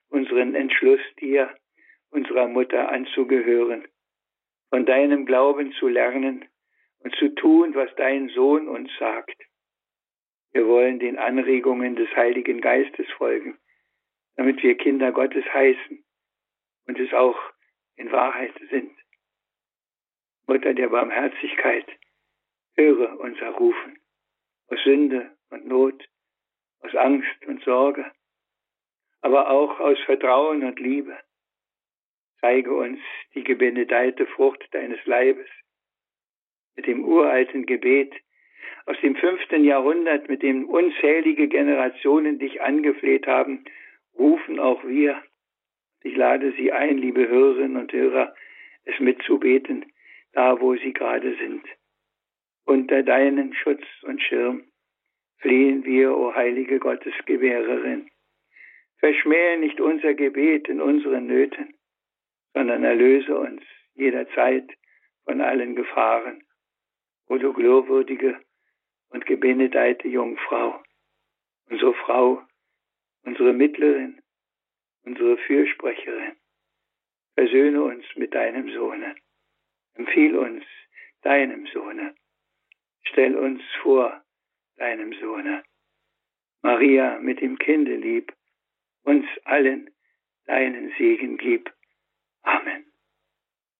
unseren 0.09 0.55
Entschluss, 0.55 1.01
dir, 1.21 1.55
unserer 2.11 2.49
Mutter, 2.49 2.91
anzugehören, 2.91 3.87
von 4.69 4.87
deinem 4.87 5.27
Glauben 5.27 5.73
zu 5.73 5.89
lernen 5.89 6.45
und 7.01 7.15
zu 7.17 7.35
tun, 7.35 7.75
was 7.75 7.95
dein 7.97 8.29
Sohn 8.31 8.69
uns 8.69 8.91
sagt. 8.99 9.37
Wir 10.53 10.67
wollen 10.67 10.99
den 10.99 11.19
Anregungen 11.19 11.97
des 11.97 12.09
Heiligen 12.17 12.61
Geistes 12.61 13.09
folgen, 13.13 13.59
damit 14.37 14.63
wir 14.63 14.77
Kinder 14.77 15.13
Gottes 15.13 15.45
heißen 15.53 16.05
und 16.87 16.99
es 16.99 17.13
auch 17.13 17.39
in 17.97 18.11
Wahrheit 18.11 18.55
sind. 18.71 18.93
Mutter 20.47 20.75
der 20.75 20.89
Barmherzigkeit, 20.89 21.87
höre 22.75 23.21
unser 23.21 23.51
Rufen 23.51 23.99
aus 24.69 24.83
Sünde 24.85 25.37
und 25.51 25.67
Not, 25.67 26.09
aus 26.81 26.95
Angst 26.95 27.47
und 27.47 27.63
Sorge, 27.63 28.11
aber 29.21 29.51
auch 29.51 29.79
aus 29.81 29.99
Vertrauen 30.07 30.65
und 30.65 30.81
Liebe. 30.81 31.17
Zeige 32.41 32.75
uns 32.75 32.99
die 33.35 33.45
gebenedeite 33.45 34.27
Frucht 34.27 34.67
deines 34.73 35.05
Leibes 35.07 35.49
mit 36.77 36.87
dem 36.87 37.05
uralten 37.05 37.67
Gebet 37.67 38.15
aus 38.87 38.97
dem 39.03 39.15
fünften 39.17 39.65
Jahrhundert, 39.65 40.29
mit 40.29 40.43
dem 40.43 40.69
unzählige 40.69 41.49
Generationen 41.49 42.39
dich 42.39 42.63
angefleht 42.63 43.27
haben, 43.27 43.65
rufen 44.19 44.59
auch 44.59 44.83
wir. 44.85 45.23
Ich 46.03 46.17
lade 46.17 46.53
Sie 46.57 46.73
ein, 46.73 46.97
liebe 46.99 47.29
Hörerinnen 47.29 47.77
und 47.77 47.93
Hörer, 47.93 48.35
es 48.85 48.99
mitzubeten, 48.99 49.85
da 50.33 50.61
wo 50.61 50.75
Sie 50.77 50.93
gerade 50.93 51.37
sind. 51.37 51.63
Unter 52.65 53.03
deinen 53.03 53.53
Schutz 53.55 53.85
und 54.03 54.23
Schirm 54.23 54.65
flehen 55.39 55.85
wir, 55.85 56.17
o 56.17 56.35
heilige 56.35 56.79
Gottesgewährerin. 56.79 58.11
Verschmähe 58.99 59.59
nicht 59.59 59.81
unser 59.81 60.15
Gebet 60.15 60.69
in 60.69 60.81
unseren 60.81 61.27
Nöten, 61.27 61.75
sondern 62.55 62.85
erlöse 62.85 63.37
uns 63.39 63.63
jederzeit 63.95 64.69
von 65.25 65.41
allen 65.41 65.77
Gefahren. 65.77 66.43
O 67.27 67.39
du 67.39 67.53
glorwürdige 67.53 68.41
und 69.11 69.27
gebenedeite 69.27 70.09
Jungfrau, 70.09 70.83
unsere 71.69 71.95
Frau, 71.95 72.43
unsere 73.23 73.53
Mittlerin, 73.53 74.21
unsere 75.05 75.37
Fürsprecherin, 75.39 76.37
versöhne 77.35 77.83
uns 77.83 78.05
mit 78.17 78.35
deinem 78.35 78.73
Sohne, 78.73 79.15
empfiehl 79.95 80.37
uns 80.37 80.65
deinem 81.23 81.67
Sohne, 81.69 82.15
stell 83.03 83.37
uns 83.37 83.63
vor 83.83 84.25
deinem 84.77 85.13
Sohne. 85.21 85.63
Maria 86.63 87.19
mit 87.21 87.41
dem 87.41 87.59
Kinde 87.59 87.97
lieb, 87.97 88.33
uns 89.05 89.27
allen 89.45 89.91
deinen 90.47 90.93
Segen 90.99 91.37
gib 91.39 91.73
Amen. 92.47 92.90